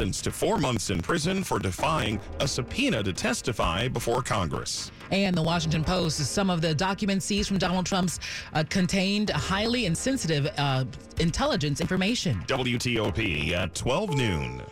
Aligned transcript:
to 0.00 0.30
four 0.30 0.56
months 0.56 0.88
in 0.88 1.02
prison 1.02 1.44
for 1.44 1.58
defying 1.58 2.18
a 2.40 2.48
subpoena 2.48 3.02
to 3.02 3.12
testify 3.12 3.86
before 3.86 4.22
Congress. 4.22 4.90
And 5.10 5.36
the 5.36 5.42
Washington 5.42 5.84
Post, 5.84 6.16
says 6.16 6.30
some 6.30 6.48
of 6.48 6.62
the 6.62 6.74
documents 6.74 7.26
seized 7.26 7.48
from 7.48 7.58
Donald 7.58 7.84
Trump's 7.84 8.18
uh, 8.54 8.64
contained 8.70 9.28
highly 9.28 9.84
insensitive 9.84 10.50
uh, 10.56 10.86
intelligence 11.18 11.82
information. 11.82 12.42
WTOP 12.46 13.52
at 13.52 13.74
12 13.74 14.16
noon. 14.16 14.62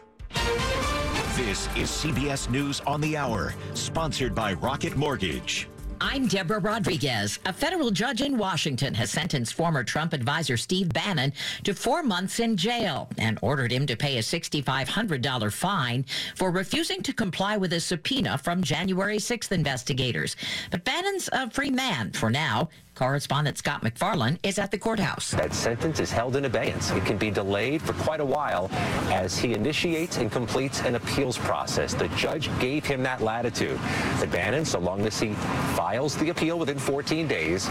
This 1.37 1.69
is 1.77 1.91
CBS 1.91 2.49
News 2.49 2.80
on 2.87 3.02
the 3.02 3.15
Hour, 3.15 3.55
sponsored 3.74 4.35
by 4.35 4.55
Rocket 4.55 4.97
Mortgage. 4.97 5.69
I'm 6.01 6.29
Deborah 6.29 6.61
Rodriguez. 6.61 7.41
A 7.45 7.52
federal 7.52 7.91
judge 7.91 8.20
in 8.20 8.38
Washington 8.38 8.95
has 8.95 9.11
sentenced 9.11 9.55
former 9.55 9.83
Trump 9.83 10.12
advisor 10.12 10.57
Steve 10.57 10.93
Bannon 10.93 11.33
to 11.65 11.74
four 11.74 12.05
months 12.05 12.38
in 12.38 12.57
jail 12.57 13.09
and 13.19 13.38
ordered 13.43 13.73
him 13.73 13.84
to 13.87 13.97
pay 13.97 14.19
a 14.19 14.23
$6,500 14.23 15.52
fine 15.52 16.05
for 16.37 16.52
refusing 16.52 17.02
to 17.02 17.12
comply 17.12 17.57
with 17.57 17.73
a 17.73 17.80
subpoena 17.80 18.38
from 18.38 18.62
January 18.62 19.19
6th 19.19 19.51
investigators. 19.51 20.37
But 20.71 20.84
Bannon's 20.84 21.29
a 21.33 21.51
free 21.51 21.71
man 21.71 22.12
for 22.12 22.30
now. 22.30 22.69
Correspondent 22.98 23.57
Scott 23.57 23.84
MacFarlane 23.84 24.41
is 24.43 24.59
at 24.59 24.73
the 24.73 24.79
courthouse. 24.79 25.30
That 25.30 25.55
sentence 25.55 26.01
is 26.01 26.11
held 26.11 26.34
in 26.34 26.47
abeyance. 26.47 26.91
It 26.91 27.05
can 27.05 27.16
be 27.16 27.30
delayed 27.30 27.80
for 27.80 27.93
quite 27.93 28.19
a 28.19 28.24
while 28.24 28.69
as 29.12 29.38
he 29.38 29.55
initiates 29.55 30.16
and 30.16 30.33
completes 30.33 30.80
an 30.80 30.97
appeals 30.97 31.38
process. 31.38 31.95
The 31.95 32.09
judge 32.16 32.51
gave 32.59 32.85
him 32.85 33.04
that 33.04 33.21
latitude. 33.21 33.79
That 34.19 34.32
Bannon, 34.32 34.65
so 34.65 34.80
long 34.80 35.07
as 35.07 35.21
he 35.21 35.35
files 35.76 36.16
the 36.16 36.30
appeal 36.30 36.59
within 36.59 36.76
14 36.76 37.29
days, 37.29 37.66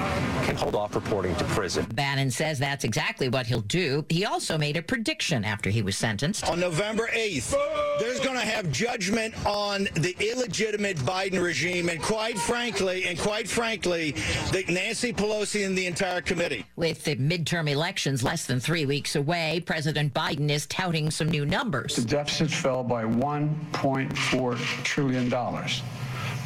can 0.46 0.56
hold 0.56 0.76
off 0.76 0.96
reporting 0.96 1.36
to 1.36 1.44
prison. 1.44 1.86
Bannon 1.94 2.32
says 2.32 2.58
that's 2.58 2.86
exactly 2.86 3.28
what 3.28 3.48
he'll 3.48 3.60
do. 3.60 4.06
He 4.08 4.24
also 4.24 4.58
made 4.58 4.78
a 4.78 4.82
prediction 4.82 5.44
after 5.44 5.70
he 5.70 5.82
was 5.82 5.98
sentenced. 5.98 6.48
On 6.48 6.58
November 6.58 7.10
8th, 7.14 7.54
there's 8.00 8.22
going 8.22 8.40
to 8.40 8.46
have 8.46 8.72
judgment 8.72 9.34
on 9.46 9.90
the 9.96 10.16
illegitimate 10.22 10.96
Biden 11.00 11.44
regime, 11.44 11.90
and 11.90 12.02
quite 12.02 12.40
frankly, 12.40 13.04
and 13.04 13.20
quite 13.20 13.50
frankly, 13.50 14.12
that 14.54 14.70
Nancy 14.70 15.12
Pelosi 15.18 15.66
and 15.66 15.78
the 15.78 15.88
entire 15.88 16.22
committee. 16.22 16.66
With 16.76 17.04
the 17.04 17.16
midterm 17.16 17.70
elections 17.70 18.24
less 18.24 18.46
than 18.46 18.60
three 18.60 18.86
weeks 18.86 19.16
away, 19.16 19.64
President 19.66 20.14
Biden 20.14 20.50
is 20.50 20.68
touting 20.68 21.10
some 21.10 21.28
new 21.28 21.46
numbers. 21.46 21.96
The 21.96 22.04
deficit 22.04 22.52
fell 22.52 22.84
by 22.84 23.04
$1.4 23.04 24.84
trillion 24.84 25.30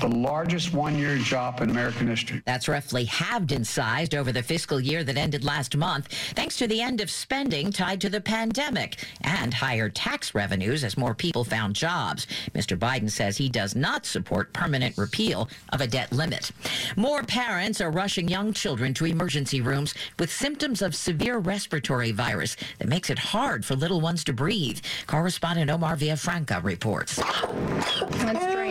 the 0.01 0.07
largest 0.07 0.73
one 0.73 0.97
year 0.97 1.17
drop 1.19 1.61
in 1.61 1.69
American 1.69 2.07
history. 2.07 2.41
That's 2.45 2.67
roughly 2.67 3.05
halved 3.05 3.51
in 3.51 3.63
size 3.63 4.13
over 4.15 4.31
the 4.31 4.41
fiscal 4.41 4.79
year 4.79 5.03
that 5.03 5.15
ended 5.15 5.43
last 5.45 5.77
month, 5.77 6.07
thanks 6.35 6.57
to 6.57 6.67
the 6.67 6.81
end 6.81 7.01
of 7.01 7.11
spending 7.11 7.71
tied 7.71 8.01
to 8.01 8.09
the 8.09 8.19
pandemic 8.19 9.05
and 9.21 9.53
higher 9.53 9.89
tax 9.89 10.33
revenues 10.33 10.83
as 10.83 10.97
more 10.97 11.13
people 11.13 11.43
found 11.43 11.75
jobs. 11.75 12.25
Mr. 12.55 12.77
Biden 12.77 13.11
says 13.11 13.37
he 13.37 13.47
does 13.47 13.75
not 13.75 14.07
support 14.07 14.51
permanent 14.53 14.97
repeal 14.97 15.47
of 15.69 15.81
a 15.81 15.87
debt 15.87 16.11
limit. 16.11 16.51
More 16.95 17.21
parents 17.21 17.79
are 17.79 17.91
rushing 17.91 18.27
young 18.27 18.53
children 18.53 18.95
to 18.95 19.05
emergency 19.05 19.61
rooms 19.61 19.93
with 20.17 20.31
symptoms 20.31 20.81
of 20.81 20.95
severe 20.95 21.37
respiratory 21.37 22.11
virus 22.11 22.57
that 22.79 22.87
makes 22.87 23.11
it 23.11 23.19
hard 23.19 23.63
for 23.63 23.75
little 23.75 24.01
ones 24.01 24.23
to 24.23 24.33
breathe. 24.33 24.79
Correspondent 25.05 25.69
Omar 25.69 25.95
Villafranca 25.95 26.63
reports. 26.63 27.17
That's 27.17 28.51
draining. 28.51 28.70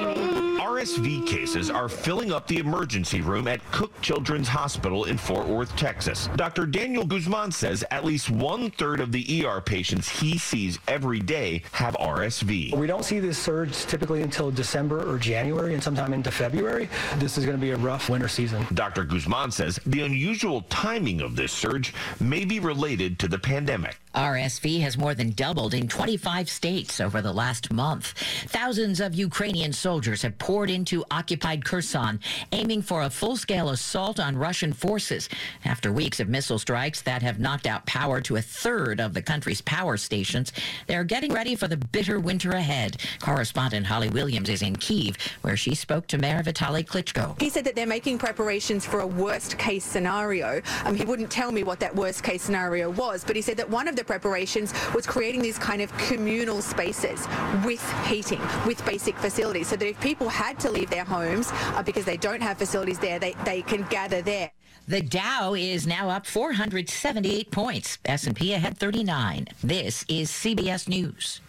RSV 0.80 1.26
cases 1.26 1.68
are 1.68 1.90
filling 1.90 2.32
up 2.32 2.46
the 2.46 2.56
emergency 2.56 3.20
room 3.20 3.46
at 3.48 3.60
Cook 3.70 3.92
Children's 4.00 4.48
Hospital 4.48 5.04
in 5.04 5.18
Fort 5.18 5.46
Worth, 5.46 5.76
Texas. 5.76 6.30
Dr. 6.36 6.64
Daniel 6.64 7.04
Guzman 7.04 7.52
says 7.52 7.84
at 7.90 8.02
least 8.02 8.30
one 8.30 8.70
third 8.70 9.00
of 9.00 9.12
the 9.12 9.44
ER 9.44 9.60
patients 9.60 10.08
he 10.08 10.38
sees 10.38 10.78
every 10.88 11.20
day 11.20 11.62
have 11.72 11.94
RSV. 11.96 12.74
We 12.74 12.86
don't 12.86 13.04
see 13.04 13.20
this 13.20 13.36
surge 13.36 13.76
typically 13.84 14.22
until 14.22 14.50
December 14.50 15.06
or 15.06 15.18
January 15.18 15.74
and 15.74 15.82
sometime 15.82 16.14
into 16.14 16.30
February. 16.30 16.88
This 17.18 17.36
is 17.36 17.44
going 17.44 17.58
to 17.58 17.60
be 17.60 17.72
a 17.72 17.76
rough 17.76 18.08
winter 18.08 18.28
season. 18.28 18.66
Dr. 18.72 19.04
Guzman 19.04 19.50
says 19.50 19.78
the 19.84 20.00
unusual 20.00 20.62
timing 20.70 21.20
of 21.20 21.36
this 21.36 21.52
surge 21.52 21.92
may 22.20 22.46
be 22.46 22.58
related 22.58 23.18
to 23.18 23.28
the 23.28 23.38
pandemic. 23.38 23.98
RSV 24.14 24.80
has 24.80 24.98
more 24.98 25.14
than 25.14 25.30
doubled 25.30 25.72
in 25.72 25.86
25 25.86 26.50
states 26.50 27.00
over 27.00 27.22
the 27.22 27.32
last 27.32 27.72
month. 27.72 28.14
Thousands 28.48 29.00
of 29.00 29.14
Ukrainian 29.14 29.72
soldiers 29.72 30.22
have 30.22 30.36
poured 30.38 30.68
into 30.68 31.04
occupied 31.12 31.64
Kherson, 31.64 32.18
aiming 32.50 32.82
for 32.82 33.02
a 33.02 33.10
full 33.10 33.36
scale 33.36 33.68
assault 33.68 34.18
on 34.18 34.36
Russian 34.36 34.72
forces. 34.72 35.28
After 35.64 35.92
weeks 35.92 36.18
of 36.18 36.28
missile 36.28 36.58
strikes 36.58 37.02
that 37.02 37.22
have 37.22 37.38
knocked 37.38 37.68
out 37.68 37.86
power 37.86 38.20
to 38.22 38.36
a 38.36 38.42
third 38.42 39.00
of 39.00 39.14
the 39.14 39.22
country's 39.22 39.60
power 39.60 39.96
stations, 39.96 40.52
they're 40.88 41.04
getting 41.04 41.32
ready 41.32 41.54
for 41.54 41.68
the 41.68 41.76
bitter 41.76 42.18
winter 42.18 42.50
ahead. 42.50 42.96
Correspondent 43.20 43.86
Holly 43.86 44.08
Williams 44.08 44.48
is 44.48 44.62
in 44.62 44.74
Kiev, 44.74 45.16
where 45.42 45.56
she 45.56 45.74
spoke 45.76 46.08
to 46.08 46.18
Mayor 46.18 46.42
Vitaly 46.42 46.84
Klitschko. 46.84 47.40
He 47.40 47.48
said 47.48 47.64
that 47.64 47.76
they're 47.76 47.86
making 47.86 48.18
preparations 48.18 48.84
for 48.84 49.00
a 49.00 49.06
worst 49.06 49.56
case 49.56 49.84
scenario. 49.84 50.60
Um, 50.84 50.96
he 50.96 51.04
wouldn't 51.04 51.30
tell 51.30 51.52
me 51.52 51.62
what 51.62 51.78
that 51.78 51.94
worst 51.94 52.24
case 52.24 52.42
scenario 52.42 52.90
was, 52.90 53.22
but 53.24 53.36
he 53.36 53.42
said 53.42 53.56
that 53.58 53.70
one 53.70 53.86
of 53.86 53.94
the 53.94 53.99
preparations 54.04 54.72
was 54.94 55.06
creating 55.06 55.42
these 55.42 55.58
kind 55.58 55.82
of 55.82 55.96
communal 55.98 56.62
spaces 56.62 57.26
with 57.64 57.82
heating, 58.06 58.40
with 58.66 58.84
basic 58.84 59.16
facilities, 59.16 59.68
so 59.68 59.76
that 59.76 59.88
if 59.88 60.00
people 60.00 60.28
had 60.28 60.58
to 60.60 60.70
leave 60.70 60.90
their 60.90 61.04
homes 61.04 61.48
uh, 61.52 61.82
because 61.82 62.04
they 62.04 62.16
don't 62.16 62.42
have 62.42 62.58
facilities 62.58 62.98
there, 62.98 63.18
they, 63.18 63.34
they 63.44 63.62
can 63.62 63.82
gather 63.90 64.22
there. 64.22 64.50
The 64.88 65.02
Dow 65.02 65.54
is 65.54 65.86
now 65.86 66.08
up 66.08 66.26
478 66.26 67.50
points. 67.50 67.98
S&P 68.04 68.54
ahead 68.54 68.76
39. 68.76 69.46
This 69.62 70.04
is 70.08 70.30
CBS 70.30 70.88
News. 70.88 71.40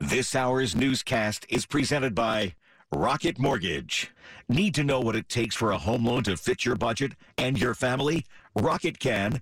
This 0.00 0.34
hour's 0.34 0.76
newscast 0.76 1.46
is 1.48 1.66
presented 1.66 2.14
by 2.14 2.54
Rocket 2.92 3.38
Mortgage. 3.38 4.12
Need 4.48 4.74
to 4.74 4.84
know 4.84 5.00
what 5.00 5.16
it 5.16 5.28
takes 5.28 5.56
for 5.56 5.72
a 5.72 5.78
home 5.78 6.04
loan 6.04 6.22
to 6.24 6.36
fit 6.36 6.64
your 6.64 6.76
budget 6.76 7.12
and 7.38 7.58
your 7.58 7.74
family? 7.74 8.24
Rocket 8.54 8.98
can. 8.98 9.40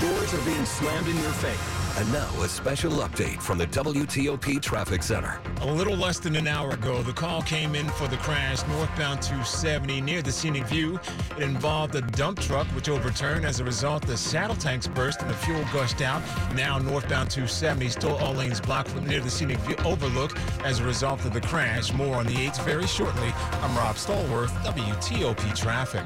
Doors 0.00 0.32
are 0.32 0.44
being 0.44 0.64
slammed 0.64 1.08
in 1.08 1.16
your 1.16 1.32
face. 1.32 1.98
And 1.98 2.12
now 2.12 2.28
a 2.42 2.48
special 2.48 2.92
update 2.92 3.42
from 3.42 3.58
the 3.58 3.66
WTOP 3.66 4.62
Traffic 4.62 5.02
Center. 5.02 5.40
A 5.62 5.66
little 5.66 5.96
less 5.96 6.20
than 6.20 6.36
an 6.36 6.46
hour 6.46 6.70
ago, 6.70 7.02
the 7.02 7.12
call 7.12 7.42
came 7.42 7.74
in 7.74 7.88
for 7.88 8.06
the 8.06 8.16
crash 8.18 8.64
northbound 8.68 9.20
270 9.22 10.00
near 10.02 10.22
the 10.22 10.30
Scenic 10.30 10.66
View. 10.66 11.00
It 11.36 11.42
involved 11.42 11.96
a 11.96 12.02
dump 12.02 12.38
truck 12.38 12.68
which 12.68 12.88
overturned. 12.88 13.44
As 13.44 13.58
a 13.58 13.64
result, 13.64 14.06
the 14.06 14.16
saddle 14.16 14.54
tanks 14.54 14.86
burst 14.86 15.20
and 15.20 15.28
the 15.28 15.34
fuel 15.34 15.64
gushed 15.72 16.00
out. 16.00 16.22
Now 16.54 16.78
northbound 16.78 17.28
270 17.30 17.88
still 17.88 18.14
all 18.18 18.34
lanes 18.34 18.60
blocked 18.60 18.90
from 18.90 19.04
near 19.04 19.18
the 19.18 19.30
Scenic 19.30 19.58
View 19.58 19.74
overlook 19.84 20.38
as 20.62 20.78
a 20.78 20.84
result 20.84 21.24
of 21.24 21.32
the 21.32 21.40
crash. 21.40 21.92
More 21.92 22.14
on 22.14 22.26
the 22.26 22.34
8s 22.34 22.62
very 22.62 22.86
shortly. 22.86 23.32
I'm 23.62 23.76
Rob 23.76 23.96
Stallworth, 23.96 24.52
WTOP 24.62 25.56
Traffic. 25.56 26.04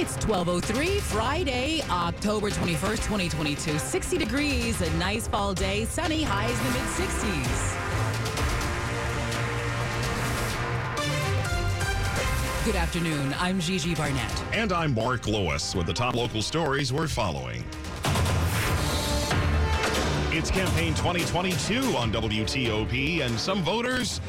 It's 0.00 0.14
1203 0.28 1.00
Friday, 1.00 1.82
October 1.90 2.50
21st, 2.50 3.02
2022. 3.02 3.80
60 3.80 4.16
degrees, 4.16 4.80
a 4.80 4.88
nice 4.96 5.26
fall 5.26 5.54
day, 5.54 5.86
sunny, 5.86 6.22
highs 6.22 6.56
in 6.56 6.66
the 6.66 6.72
mid 6.78 6.88
60s. 6.88 7.74
Good 12.64 12.76
afternoon. 12.76 13.34
I'm 13.40 13.58
Gigi 13.58 13.96
Barnett. 13.96 14.44
And 14.52 14.72
I'm 14.72 14.94
Mark 14.94 15.26
Lewis 15.26 15.74
with 15.74 15.86
the 15.86 15.94
top 15.94 16.14
local 16.14 16.42
stories 16.42 16.92
we're 16.92 17.08
following. 17.08 17.64
It's 20.30 20.52
campaign 20.52 20.94
2022 20.94 21.96
on 21.96 22.12
WTOP, 22.12 23.22
and 23.22 23.36
some 23.36 23.64
voters 23.64 24.20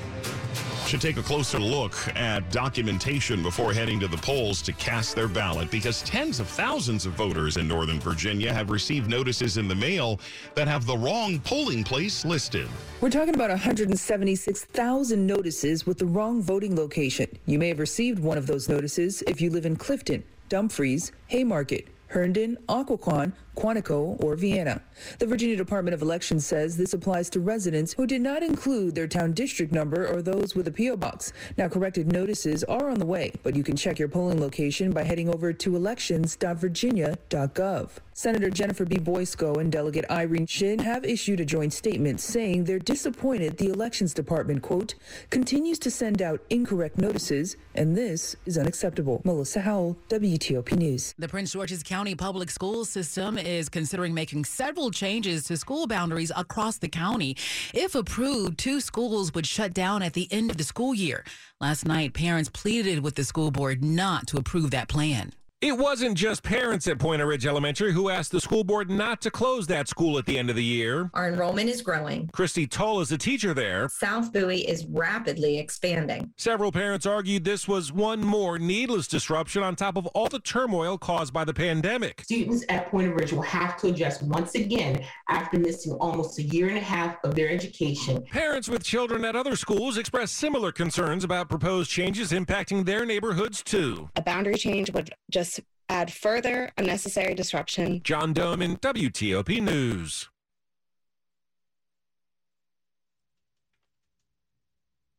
should 0.89 1.00
take 1.00 1.18
a 1.18 1.21
closer 1.21 1.59
look 1.59 1.94
at 2.15 2.51
documentation 2.51 3.44
before 3.44 3.71
heading 3.71 4.00
to 4.00 4.07
the 4.07 4.18
polls 4.18 4.59
to 4.59 4.74
cast 4.74 5.15
their 5.15 5.27
ballot 5.27 5.69
because 5.69 6.01
tens 6.01 6.39
of 6.39 6.47
thousands 6.47 7.06
of 7.06 7.13
voters 7.13 7.57
in 7.57 7.68
Northern 7.68 8.00
Virginia 8.00 8.51
have 8.51 8.71
received 8.71 9.07
notices 9.07 9.57
in 9.57 9.68
the 9.68 9.75
mail 9.75 10.19
that 10.56 10.68
have 10.68 10.88
the 10.88 10.97
wrong 10.97 11.39
polling 11.41 11.83
place 11.83 12.25
listed. 12.25 12.68
We're 13.01 13.12
talking 13.12 13.36
about 13.36 13.51
176,000 13.51 15.27
notices 15.27 15.86
with 15.86 16.00
the 16.00 16.07
wrong 16.07 16.41
voting 16.41 16.75
location. 16.75 17.27
You 17.45 17.59
may 17.59 17.68
have 17.68 17.77
received 17.77 18.18
one 18.18 18.39
of 18.39 18.47
those 18.47 18.68
notices 18.68 19.21
if 19.27 19.39
you 19.41 19.51
live 19.51 19.68
in 19.68 19.75
Clifton, 19.75 20.24
Dumfries, 20.50 21.12
Haymarket, 21.27 21.88
Herndon, 22.07 22.57
Occoquan, 22.68 23.33
Quantico, 23.60 24.22
or 24.24 24.36
Vienna. 24.36 24.82
The 25.20 25.26
Virginia 25.26 25.58
Department 25.58 25.94
of 25.94 26.02
Elections 26.02 26.46
says 26.46 26.78
this 26.78 26.94
applies 26.94 27.30
to 27.32 27.42
residents 27.42 27.94
who 27.94 28.08
did 28.08 28.22
not 28.22 28.42
include 28.42 28.96
their 28.96 29.08
town 29.08 29.34
district 29.34 29.74
number 29.74 30.08
or 30.08 30.22
those 30.22 30.56
with 30.56 30.68
a 30.68 30.72
P.O. 30.72 30.96
box. 30.98 31.34
Now, 31.58 31.68
corrected 31.68 32.12
notices 32.12 32.64
are 32.64 32.90
on 32.90 33.00
the 33.00 33.06
way, 33.06 33.34
but 33.44 33.56
you 33.56 33.64
can 33.64 33.76
check 33.76 34.00
your 34.00 34.08
polling 34.08 34.40
location 34.40 34.92
by 34.92 35.04
heading 35.04 35.28
over 35.28 35.52
to 35.52 35.76
elections.virginia.gov. 35.76 37.90
Senator 38.14 38.50
Jennifer 38.50 38.84
B. 38.84 38.98
Boysko 38.98 39.62
and 39.62 39.72
Delegate 39.72 40.04
Irene 40.12 40.46
Shin 40.46 40.80
have 40.80 41.06
issued 41.06 41.40
a 41.40 41.46
joint 41.46 41.72
statement 41.72 42.20
saying 42.20 42.66
they're 42.66 42.78
disappointed 42.78 43.58
the 43.58 43.70
Elections 43.70 44.14
Department, 44.14 44.62
quote, 44.62 44.96
continues 45.30 45.80
to 45.80 45.90
send 45.90 46.22
out 46.22 46.42
incorrect 46.50 46.98
notices, 46.98 47.56
and 47.76 47.96
this 47.96 48.36
is 48.46 48.58
unacceptable. 48.58 49.22
Melissa 49.24 49.62
Howell, 49.62 49.98
WTOP 50.10 50.78
News. 50.78 51.16
The 51.18 51.30
Prince 51.30 51.54
George's 51.54 51.82
County 51.82 52.14
Public 52.14 52.50
School 52.50 52.84
System 52.84 53.38
is 53.50 53.69
considering 53.69 54.13
making 54.13 54.46
several 54.46 54.92
changes 54.92 55.44
to 55.46 55.57
school 55.57 55.88
boundaries 55.88 56.31
across 56.36 56.78
the 56.78 56.88
county. 56.88 57.36
If 57.74 57.96
approved, 57.96 58.57
two 58.57 58.80
schools 58.80 59.34
would 59.34 59.48
shut 59.48 59.74
down 59.74 60.01
at 60.01 60.13
the 60.13 60.28
end 60.31 60.51
of 60.51 60.57
the 60.57 60.63
school 60.63 60.94
year. 60.94 61.24
Last 61.60 61.86
night, 61.86 62.13
parents 62.13 62.50
pleaded 62.50 63.04
with 63.04 63.16
the 63.16 63.24
school 63.24 63.51
board 63.51 63.84
not 63.84 64.28
to 64.28 64.38
approve 64.38 64.72
that 64.72 64.88
plan. 64.88 65.34
It 65.62 65.78
wasn't 65.78 66.16
just 66.16 66.42
parents 66.42 66.88
at 66.88 67.00
Pointer 67.00 67.28
Ridge 67.28 67.46
Elementary 67.46 67.92
who 67.92 68.08
asked 68.08 68.32
the 68.32 68.40
school 68.40 68.64
board 68.64 68.90
not 68.90 69.20
to 69.24 69.30
close 69.30 69.68
that 69.68 69.90
school 69.90 70.18
at 70.18 70.26
the 70.26 70.38
end 70.38 70.50
of 70.50 70.56
the 70.56 70.64
year. 70.64 71.12
Our 71.14 71.28
enrollment 71.28 71.70
is 71.70 71.82
growing. 71.82 72.30
Christy 72.32 72.66
Tull 72.66 73.02
is 73.02 73.12
a 73.12 73.18
teacher 73.18 73.54
there. 73.54 73.90
South 73.90 74.32
Bowie 74.32 74.66
is 74.66 74.86
rapidly 74.86 75.60
expanding. 75.60 76.32
Several 76.38 76.72
parents 76.72 77.06
argued 77.06 77.44
this 77.44 77.68
was 77.68 77.92
one 77.92 78.22
more 78.22 78.58
needless 78.58 79.06
disruption 79.06 79.62
on 79.62 79.76
top 79.76 79.98
of 79.98 80.08
all 80.08 80.30
the 80.30 80.40
turmoil 80.40 80.98
caused 80.98 81.34
by 81.34 81.44
the 81.44 81.54
pandemic. 81.54 82.22
Students 82.22 82.64
at 82.70 82.90
Pointer 82.90 83.14
Ridge 83.14 83.34
will 83.34 83.42
have 83.42 83.76
to 83.82 83.88
adjust 83.88 84.24
once 84.24 84.56
again 84.56 85.04
after 85.28 85.60
missing 85.60 85.92
almost 86.00 86.40
a 86.40 86.44
year 86.44 86.70
and 86.70 86.78
a 86.78 86.82
half 86.82 87.18
of 87.26 87.36
their 87.36 87.50
education. 87.50 88.24
Parents 88.32 88.70
with 88.70 88.86
children 88.86 89.26
at 89.26 89.36
other 89.36 89.58
schools 89.58 89.98
expressed 89.98 90.36
similar 90.36 90.72
concerns 90.72 91.26
about 91.26 91.50
proposed 91.50 91.92
changes 91.92 92.32
impacting 92.32 92.86
their 92.86 93.06
neighborhoods 93.06 93.62
too. 93.62 94.08
A 94.16 94.22
boundary 94.22 94.56
change 94.56 94.90
would 94.94 95.10
just 95.30 95.49
add 95.90 96.12
further 96.12 96.72
unnecessary 96.78 97.34
disruption. 97.34 98.01
John 98.04 98.34
Domen 98.34 98.80
WTOP 98.80 99.62
News. 99.62 100.30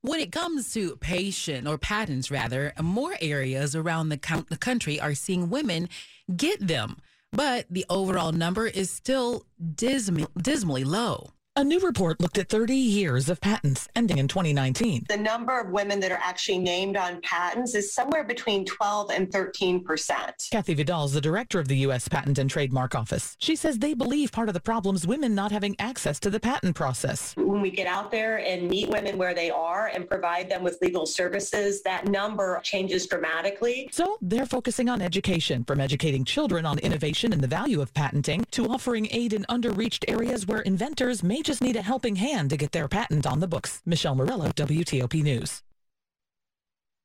When 0.03 0.21
it 0.21 0.33
comes 0.33 0.73
to 0.73 0.97
patient 0.97 1.69
or 1.69 1.77
patents, 1.77 2.31
rather, 2.31 2.73
more 2.81 3.17
areas 3.21 3.77
around 3.77 4.09
the, 4.09 4.17
co- 4.17 4.47
the 4.49 4.57
country 4.57 4.99
are 4.99 5.15
seeing 5.15 5.51
women 5.51 5.89
get 6.35 6.67
them, 6.67 6.97
but 7.33 7.67
the 7.69 7.85
overall 7.91 8.33
number 8.33 8.67
is 8.67 8.91
still 8.91 9.45
dismal- 9.75 10.31
dismally 10.39 10.85
low. 10.85 11.33
A 11.61 11.63
new 11.63 11.79
report 11.81 12.23
looked 12.23 12.39
at 12.39 12.49
30 12.49 12.75
years 12.75 13.29
of 13.29 13.39
patents 13.39 13.87
ending 13.95 14.17
in 14.17 14.29
2019. 14.29 15.05
The 15.11 15.17
number 15.19 15.61
of 15.61 15.69
women 15.69 16.01
that 16.01 16.11
are 16.11 16.19
actually 16.23 16.57
named 16.57 16.97
on 16.97 17.21
patents 17.21 17.75
is 17.75 17.93
somewhere 17.93 18.25
between 18.25 18.65
12 18.65 19.11
and 19.11 19.31
13 19.31 19.85
percent. 19.85 20.49
Kathy 20.51 20.73
Vidal 20.73 21.05
is 21.05 21.13
the 21.13 21.21
director 21.21 21.61
of 21.61 21.69
the 21.69 21.77
U.S. 21.81 22.09
Patent 22.09 22.39
and 22.39 22.49
Trademark 22.49 22.95
Office. 22.95 23.37
She 23.41 23.57
says 23.57 23.79
they 23.79 23.93
believe 23.93 24.33
part 24.33 24.49
of 24.49 24.55
the 24.55 24.61
problem 24.61 24.97
is 24.97 25.07
women 25.07 25.35
not 25.35 25.53
having 25.53 25.77
access 25.79 26.19
to 26.21 26.31
the 26.31 26.41
patent 26.41 26.77
process. 26.77 27.37
When 27.37 27.61
we 27.61 27.71
get 27.71 27.87
out 27.87 28.11
there 28.11 28.39
and 28.39 28.67
meet 28.67 28.89
women 28.89 29.19
where 29.19 29.35
they 29.35 29.51
are 29.51 29.89
and 29.89 30.09
provide 30.09 30.49
them 30.49 30.63
with 30.63 30.79
legal 30.81 31.05
services, 31.05 31.83
that 31.83 32.09
number 32.09 32.59
changes 32.63 33.07
dramatically. 33.07 33.91
So 33.93 34.17
they're 34.23 34.47
focusing 34.47 34.89
on 34.89 35.03
education, 35.03 35.65
from 35.65 35.79
educating 35.79 36.25
children 36.25 36.65
on 36.65 36.79
innovation 36.79 37.35
and 37.35 37.43
the 37.43 37.49
value 37.49 37.83
of 37.83 37.93
patenting 37.93 38.47
to 38.53 38.65
offering 38.67 39.09
aid 39.11 39.35
in 39.35 39.45
underreached 39.51 40.07
areas 40.09 40.47
where 40.47 40.61
inventors 40.61 41.23
may 41.23 41.43
just 41.51 41.63
need 41.65 41.75
a 41.75 41.83
helping 41.83 42.15
hand 42.15 42.49
to 42.49 42.57
get 42.57 42.71
their 42.71 42.87
patent 42.87 43.27
on 43.27 43.41
the 43.41 43.49
books. 43.49 43.83
Michelle 43.85 44.15
Murillo, 44.15 44.51
WTOP 44.51 45.21
News. 45.21 45.65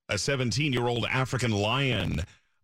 A 0.09 0.19
17 0.19 0.71
year 0.71 0.87
old 0.87 1.07
African 1.07 1.49
lion 1.49 2.21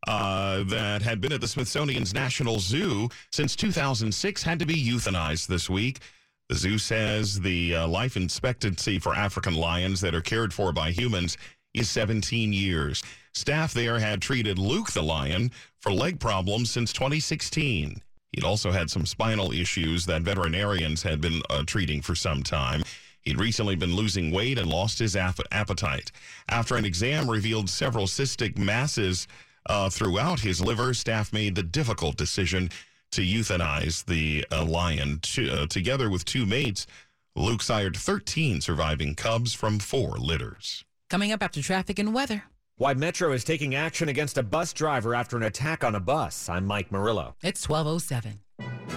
uh, 0.07 0.63
that 0.65 1.01
had 1.01 1.19
been 1.19 1.31
at 1.33 1.41
the 1.41 1.47
Smithsonian's 1.47 2.13
National 2.13 2.59
Zoo 2.59 3.09
since 3.31 3.55
2006 3.55 4.43
had 4.43 4.59
to 4.59 4.65
be 4.67 4.75
euthanized 4.75 5.47
this 5.47 5.71
week. 5.71 6.01
The 6.49 6.55
zoo 6.55 6.77
says 6.77 7.39
the 7.39 7.75
uh, 7.75 7.87
life 7.87 8.15
expectancy 8.15 8.99
for 8.99 9.15
African 9.15 9.55
lions 9.55 10.01
that 10.01 10.13
are 10.13 10.21
cared 10.21 10.53
for 10.53 10.71
by 10.71 10.91
humans 10.91 11.35
is 11.73 11.89
17 11.89 12.53
years. 12.53 13.01
Staff 13.33 13.73
there 13.73 13.97
had 13.97 14.21
treated 14.21 14.59
Luke 14.59 14.91
the 14.91 15.01
lion 15.01 15.49
for 15.79 15.91
leg 15.91 16.19
problems 16.19 16.69
since 16.69 16.93
2016. 16.93 18.03
He'd 18.31 18.43
also 18.45 18.71
had 18.71 18.89
some 18.89 19.05
spinal 19.05 19.51
issues 19.51 20.05
that 20.05 20.21
veterinarians 20.21 21.03
had 21.03 21.19
been 21.19 21.41
uh, 21.49 21.63
treating 21.65 22.01
for 22.01 22.15
some 22.15 22.43
time. 22.43 22.83
He'd 23.21 23.39
recently 23.39 23.75
been 23.75 23.95
losing 23.95 24.31
weight 24.31 24.57
and 24.57 24.69
lost 24.69 24.99
his 24.99 25.15
ap- 25.15 25.39
appetite. 25.51 26.11
After 26.49 26.75
an 26.75 26.85
exam 26.85 27.29
revealed 27.29 27.69
several 27.69 28.07
cystic 28.07 28.57
masses 28.57 29.27
uh, 29.67 29.89
throughout 29.89 30.39
his 30.39 30.61
liver, 30.61 30.93
staff 30.93 31.33
made 31.33 31.55
the 31.55 31.63
difficult 31.63 32.15
decision 32.15 32.69
to 33.11 33.21
euthanize 33.21 34.05
the 34.05 34.45
uh, 34.51 34.63
lion. 34.63 35.19
To, 35.19 35.67
together 35.67 36.09
with 36.09 36.23
two 36.25 36.45
mates, 36.45 36.87
Luke 37.35 37.61
sired 37.61 37.97
13 37.97 38.61
surviving 38.61 39.13
cubs 39.13 39.53
from 39.53 39.77
four 39.79 40.17
litters. 40.17 40.85
Coming 41.09 41.33
up 41.33 41.43
after 41.43 41.61
traffic 41.61 41.99
and 41.99 42.13
weather. 42.13 42.45
Why 42.77 42.93
Metro 42.95 43.31
is 43.31 43.43
taking 43.43 43.75
action 43.75 44.09
against 44.09 44.37
a 44.39 44.43
bus 44.43 44.73
driver 44.73 45.13
after 45.13 45.37
an 45.37 45.43
attack 45.43 45.83
on 45.83 45.93
a 45.93 45.99
bus. 45.99 46.49
I'm 46.49 46.65
Mike 46.65 46.91
Murillo. 46.91 47.35
It's 47.43 47.69
1207. 47.69 48.39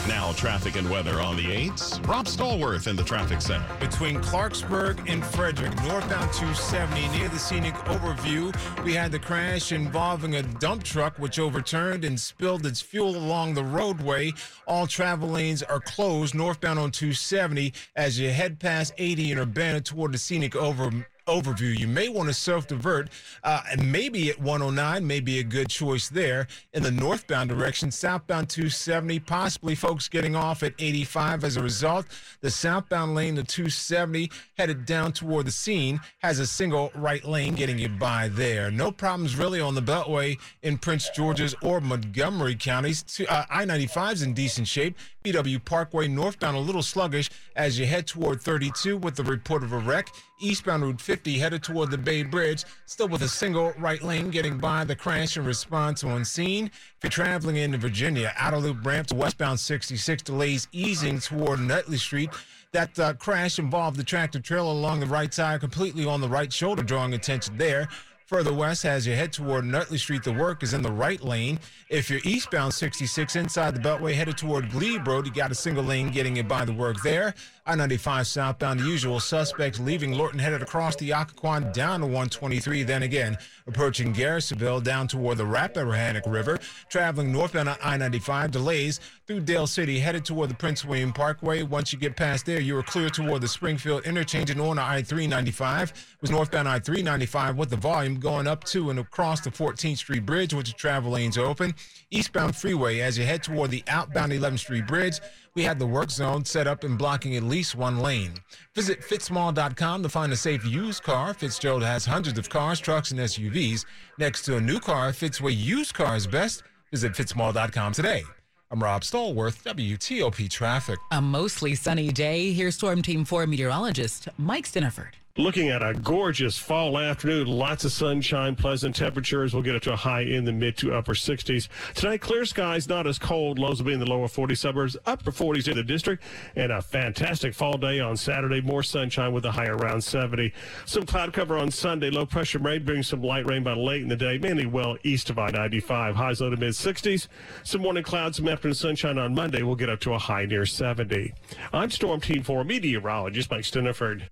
Now, 0.08 0.34
traffic 0.34 0.76
and 0.76 0.88
weather 0.88 1.20
on 1.20 1.36
the 1.36 1.46
8s. 1.46 2.08
Rob 2.08 2.28
Stallworth 2.28 2.86
in 2.86 2.96
the 2.96 3.04
traffic 3.04 3.42
center. 3.42 3.66
Between 3.80 4.18
Clarksburg 4.22 5.10
and 5.10 5.26
Frederick, 5.26 5.76
northbound 5.84 6.32
270 6.32 7.08
near 7.18 7.28
the 7.28 7.40
scenic 7.40 7.74
overview, 7.86 8.54
we 8.84 8.94
had 8.94 9.12
the 9.12 9.18
crash 9.18 9.72
involving 9.72 10.36
a 10.36 10.44
dump 10.44 10.84
truck 10.84 11.18
which 11.18 11.40
overturned 11.40 12.06
and 12.06 12.20
spilled 12.20 12.68
its 12.68 12.82
fuel 12.82 13.16
along 13.16 13.56
the 13.56 13.64
roadway. 13.64 14.32
All 14.68 14.86
travel 14.86 15.30
lanes 15.30 15.64
are 15.64 15.80
closed 15.80 16.36
northbound 16.36 16.78
on 16.78 16.92
270 16.92 17.74
as 17.96 18.20
you 18.20 18.30
head 18.30 18.60
past 18.60 18.94
80 19.00 19.32
in 19.32 19.40
Urbana 19.40 19.82
toward 19.82 20.12
the 20.12 20.20
scenic 20.20 20.52
overview 20.54 21.04
overview. 21.26 21.78
You 21.78 21.88
may 21.88 22.10
want 22.10 22.30
to 22.30 22.34
self 22.34 22.68
divert, 22.68 23.10
uh, 23.44 23.62
and 23.72 23.92
maybe 23.92 24.30
at 24.30 24.40
109 24.40 25.06
may 25.06 25.20
be 25.20 25.40
a 25.40 25.44
good 25.44 25.70
choice 25.70 26.10
there 26.10 26.48
in 26.74 26.84
the 26.84 26.92
northbound 26.92 27.50
direction. 27.50 27.92
Southbound 27.92 28.50
270, 28.50 29.20
possibly 29.20 29.76
folks 29.76 30.08
getting 30.08 30.36
off 30.36 30.64
at 30.64 30.74
85 30.80 31.44
as 31.44 31.58
a 31.58 31.64
result. 31.64 32.06
The 32.42 32.52
southbound 32.52 33.16
lane, 33.16 33.36
the 33.36 33.44
270, 33.44 34.32
headed 34.58 34.86
down 34.86 35.14
toward 35.14 35.48
the 35.48 35.52
scene, 35.52 36.00
has 36.20 36.40
a 36.40 36.48
single 36.48 36.92
right 36.96 37.24
lane 37.24 37.56
getting 37.56 37.80
you 37.80 37.90
by 37.90 38.28
there. 38.30 38.72
No 38.72 38.92
problems 38.92 39.36
really 39.36 39.60
on 39.60 39.76
the 39.76 39.82
Beltway 39.82 40.38
in 40.62 40.78
Prince 40.78 41.10
George's 41.10 41.56
or 41.62 41.82
Montgomery 41.82 42.56
counties. 42.56 43.04
Uh, 43.28 43.46
I 43.50 43.66
95 43.66 44.14
is 44.14 44.22
in 44.22 44.34
decent 44.34 44.68
shape. 44.68 44.96
BW 45.26 45.66
Parkway 45.66 46.08
northbound 46.08 46.56
a 46.56 46.60
little 46.60 46.84
sluggish 46.84 47.32
as 47.56 47.80
you 47.80 47.88
head 47.88 48.06
toward 48.06 48.40
32 48.40 48.98
with 48.98 49.16
the 49.16 49.24
report 49.24 49.64
of 49.64 49.74
a 49.74 49.80
wreck 49.80 50.10
Eastbound 50.40 50.84
Route 50.84 51.02
50 51.02 51.40
headed 51.40 51.64
toward 51.64 51.90
the 51.90 51.98
Bay 51.98 52.22
Bridge, 52.22 52.64
still 52.86 53.08
with 53.08 53.24
a 53.24 53.28
single 53.28 53.74
right 53.80 54.04
lane 54.04 54.30
getting 54.30 54.60
by 54.60 54.84
the 54.84 54.96
crash 54.96 55.38
and 55.38 55.48
response 55.48 56.04
on 56.04 56.24
scene. 56.24 56.66
If 56.68 56.98
you're 57.04 57.10
traveling 57.10 57.56
into 57.56 57.80
Virginia, 57.80 58.34
outer 58.38 58.58
loop 58.58 58.86
ramp 58.86 59.08
to 59.08 59.16
westbound 59.16 59.60
66 59.60 60.22
delays 60.22 60.68
easing 60.72 61.20
toward 61.20 61.60
Nutley 61.60 61.98
Street. 61.98 62.30
That 62.74 63.00
uh, 63.00 63.14
crash 63.14 63.58
involved 63.58 63.98
the 63.98 64.04
tractor 64.04 64.40
trailer 64.40 64.70
along 64.72 65.00
the 65.00 65.06
right 65.08 65.34
side, 65.34 65.62
completely 65.62 66.06
on 66.06 66.22
the 66.22 66.30
right 66.30 66.52
shoulder, 66.54 66.84
drawing 66.84 67.14
attention 67.14 67.58
there. 67.58 67.88
Further 68.28 68.52
west, 68.52 68.86
as 68.86 69.06
you 69.06 69.14
head 69.14 69.32
toward 69.32 69.66
Nutley 69.66 70.00
Street, 70.00 70.24
the 70.24 70.34
work 70.34 70.64
is 70.64 70.74
in 70.74 70.82
the 70.82 70.92
right 70.92 71.22
lane. 71.22 71.60
If 71.92 72.10
you're 72.10 72.22
eastbound 72.24 72.74
66 72.74 73.36
inside 73.36 73.76
the 73.76 73.80
Beltway, 73.80 74.16
headed 74.16 74.36
toward 74.36 74.72
Glebe 74.72 75.08
Road, 75.08 75.28
you 75.28 75.32
got 75.32 75.52
a 75.52 75.56
single 75.56 75.84
lane 75.84 76.10
getting 76.10 76.38
it 76.38 76.48
by 76.48 76.66
the 76.66 76.74
work 76.74 76.98
there. 77.04 77.36
I-95 77.68 78.26
southbound, 78.26 78.80
the 78.80 78.86
usual 78.86 79.20
suspects 79.20 79.80
leaving 79.80 80.14
Lorton 80.14 80.40
headed 80.40 80.64
across 80.64 80.96
the 80.96 81.12
Occoquan 81.12 81.72
down 81.72 82.00
to 82.00 82.08
123. 82.08 82.82
Then 82.82 83.04
again, 83.04 83.38
approaching 83.68 84.12
Garrisonville 84.12 84.84
down 84.84 85.08
toward 85.08 85.38
the 85.38 85.46
Rappahannock 85.46 86.26
River. 86.26 86.58
Traveling 86.90 87.32
northbound 87.32 87.70
on 87.70 87.78
I-95, 87.84 88.50
delays 88.50 89.00
through 89.28 89.40
Dale 89.40 89.66
City, 89.66 90.00
headed 90.00 90.24
toward 90.24 90.52
the 90.52 90.56
Prince 90.56 90.86
William 90.86 91.12
Parkway. 91.12 91.64
Once 91.64 91.92
you 91.92 91.98
get 91.98 92.16
past 92.16 92.46
there, 92.46 92.60
you 92.60 92.78
are 92.78 92.84
clear 92.84 93.10
toward 93.10 93.42
the 93.42 93.48
Springfield 93.48 94.06
interchange 94.06 94.52
and 94.52 94.62
on 94.62 94.78
I-395. 94.78 95.94
was 96.22 96.30
northbound 96.30 96.70
I-395 96.70 97.56
with 97.56 97.72
the 97.72 97.76
volume 97.76 98.20
going 98.20 98.46
up 98.46 98.64
to 98.66 98.92
and 98.92 99.00
across 99.00 99.42
the 99.42 99.50
14th 99.50 99.98
Street 99.98 100.26
Bridge, 100.26 100.54
with 100.54 100.68
the 100.68 100.74
travel 100.74 101.14
lanes 101.14 101.38
open. 101.38 101.74
Eastbound 102.12 102.56
freeway 102.56 103.00
as 103.00 103.18
you 103.18 103.26
head 103.26 103.42
toward 103.42 103.72
the 103.72 103.84
outbound 103.88 104.32
11th 104.32 104.60
Street 104.60 104.86
Bridge. 104.86 105.20
We 105.56 105.64
had 105.64 105.80
the 105.80 105.88
work 105.88 106.12
zone 106.12 106.46
set 106.46 106.68
up 106.68 106.84
and 106.84 106.98
blocking 106.98 107.36
at 107.36 107.44
least 107.44 107.76
one 107.76 108.00
lane. 108.00 108.34
Visit 108.76 109.02
fitzmall.com 109.02 110.04
to 110.04 110.10
find 110.10 110.34
a 110.34 110.38
safe 110.38 110.64
used 110.66 111.02
car. 111.02 111.34
Fitzgerald 111.34 111.84
has 111.84 112.06
hundreds 112.06 112.38
of 112.38 112.50
cars, 112.50 112.80
trucks, 112.80 113.12
and 113.12 113.20
SUVs. 113.20 113.86
Next 114.20 114.44
to 114.44 114.58
a 114.58 114.62
new 114.62 114.80
car 114.80 115.14
fits 115.14 115.42
where 115.42 115.52
used 115.52 115.96
cars 115.96 116.28
best. 116.28 116.62
Visit 116.92 117.14
fitzmall.com 117.14 117.94
today. 117.94 118.24
I'm 118.72 118.82
Rob 118.82 119.04
Stallworth, 119.04 119.62
WTOP 119.64 120.50
Traffic. 120.50 120.98
A 121.12 121.22
mostly 121.22 121.76
sunny 121.76 122.12
day. 122.12 122.52
Here's 122.52 122.74
Storm 122.74 123.04
Team 123.04 123.24
4 123.24 123.46
meteorologist 123.46 124.28
Mike 124.40 124.66
Stinneford. 124.66 125.12
Looking 125.38 125.68
at 125.68 125.84
a 125.84 125.94
gorgeous 125.94 126.58
fall 126.58 126.98
afternoon, 126.98 127.48
lots 127.48 127.84
of 127.84 127.92
sunshine, 127.92 128.56
pleasant 128.56 128.96
temperatures. 128.96 129.54
We'll 129.54 129.64
get 129.64 129.76
up 129.76 129.82
to 129.82 129.92
a 129.92 129.98
high 129.98 130.22
in 130.22 130.46
the 130.46 130.54
mid 130.54 130.78
to 130.78 130.94
upper 130.94 131.14
60s. 131.14 131.68
Tonight, 131.94 132.22
clear 132.22 132.46
skies, 132.46 132.88
not 132.88 133.06
as 133.06 133.20
cold. 133.20 133.60
Lows 133.60 133.80
will 133.80 133.88
be 133.88 133.94
in 133.94 134.00
the 134.00 134.06
lower 134.10 134.30
40 134.30 134.56
suburbs, 134.56 134.96
upper 135.06 135.32
40s 135.32 135.68
in 135.68 135.76
the 135.76 135.84
district, 135.84 136.24
and 136.56 136.72
a 136.72 136.82
fantastic 136.82 137.54
fall 137.54 137.78
day 137.78 138.00
on 138.00 138.16
Saturday. 138.16 138.62
More 138.62 138.82
sunshine 138.82 139.34
with 139.34 139.44
a 139.44 139.52
high 139.52 139.68
around 139.68 140.02
70. 140.02 140.54
Some 140.86 141.06
cloud 141.06 141.34
cover 141.34 141.58
on 141.58 141.70
Sunday. 141.70 142.10
Low 142.10 142.26
pressure 142.26 142.60
may 142.60 142.78
bring 142.78 143.04
some 143.04 143.22
light 143.22 143.46
rain 143.46 143.62
by 143.62 143.74
late 143.74 144.04
in 144.04 144.08
the 144.08 144.16
day, 144.16 144.38
mainly 144.38 144.68
well 144.68 144.96
east 145.04 145.30
of 145.30 145.38
I 145.38 145.50
95. 145.50 146.16
Highs 146.16 146.40
low 146.40 146.50
to 146.50 146.56
mid 146.56 146.72
60s. 146.72 147.28
Some 147.66 147.82
morning 147.82 148.04
clouds, 148.04 148.38
some 148.38 148.48
afternoon 148.48 148.76
sunshine 148.76 149.18
on 149.18 149.36
Monday. 149.36 149.64
We'll 149.64 149.76
get 149.76 149.90
up 149.90 150.00
to 150.00 150.14
a 150.14 150.18
high 150.18 150.46
near 150.46 150.66
70. 150.66 151.34
I'm 151.74 151.92
Storm 151.92 152.22
Team 152.22 152.42
4 152.42 152.64
meteorologist 152.64 153.52
Mike 153.52 153.64
Stinneford. 153.66 154.30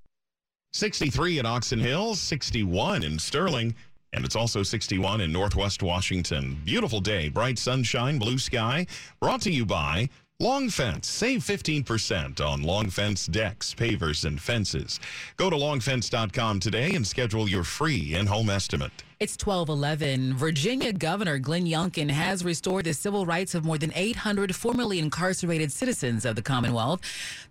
63 0.75 1.38
in 1.38 1.46
Oxon 1.46 1.80
Hills, 1.80 2.20
61 2.20 3.03
in 3.03 3.20
Sterling, 3.20 3.75
and 4.12 4.25
it's 4.25 4.36
also 4.36 4.63
61 4.63 5.22
in 5.22 5.32
Northwest 5.32 5.84
Washington. 5.84 6.60
Beautiful 6.65 7.00
day, 7.00 7.30
bright 7.30 7.60
sunshine, 7.60 8.18
blue 8.18 8.39
sky. 8.39 8.88
Brought 9.20 9.42
to 9.42 9.51
you 9.51 9.68
by 9.68 10.10
Long 10.44 10.68
Fence. 10.68 11.08
Save 11.08 11.40
15% 11.40 12.42
on 12.46 12.63
Long 12.63 12.90
Fence 12.90 13.28
decks, 13.28 13.74
pavers, 13.74 14.25
and 14.25 14.42
fences. 14.42 15.00
Go 15.38 15.50
to 15.50 15.56
longfence.com 15.56 16.60
today 16.60 16.96
and 16.96 17.08
schedule 17.08 17.48
your 17.48 17.63
free 17.63 18.13
in-home 18.16 18.50
estimate. 18.50 18.92
It's 19.22 19.38
1211. 19.42 20.36
Virginia 20.36 20.92
Governor 20.92 21.40
Glenn 21.40 21.66
Youngkin 21.66 22.10
has 22.10 22.44
restored 22.44 22.84
the 22.84 22.94
civil 22.94 23.25
rights 23.25 23.56
of 23.56 23.63
more 23.63 23.78
than 23.78 23.94
800 23.96 24.54
formerly 24.54 25.00
incarcerated 25.00 25.72
citizens 25.72 26.25
of 26.25 26.36
the 26.36 26.42
Commonwealth. 26.42 27.00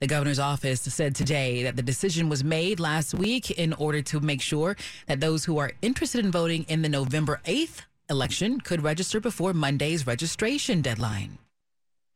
The 0.01 0.07
governor's 0.07 0.39
office 0.39 0.83
said 0.83 1.15
today 1.15 1.63
that 1.63 1.77
the 1.77 1.83
decision 1.83 2.29
was 2.29 2.45
made 2.45 2.79
last 2.79 3.15
week 3.15 3.53
in 3.53 3.73
order 3.73 4.03
to 4.03 4.21
make 4.21 4.43
sure 4.43 4.77
that 5.07 5.21
those 5.21 5.47
who 5.47 5.57
are 5.57 5.73
interested 5.81 6.27
in 6.27 6.31
voting 6.31 6.67
in 6.69 6.83
the 6.83 6.91
November 6.91 7.41
8th 7.47 7.87
election 8.11 8.61
could 8.61 8.83
register 8.83 9.19
before 9.19 9.55
Monday's 9.55 10.07
registration 10.07 10.83
deadline. 10.83 11.39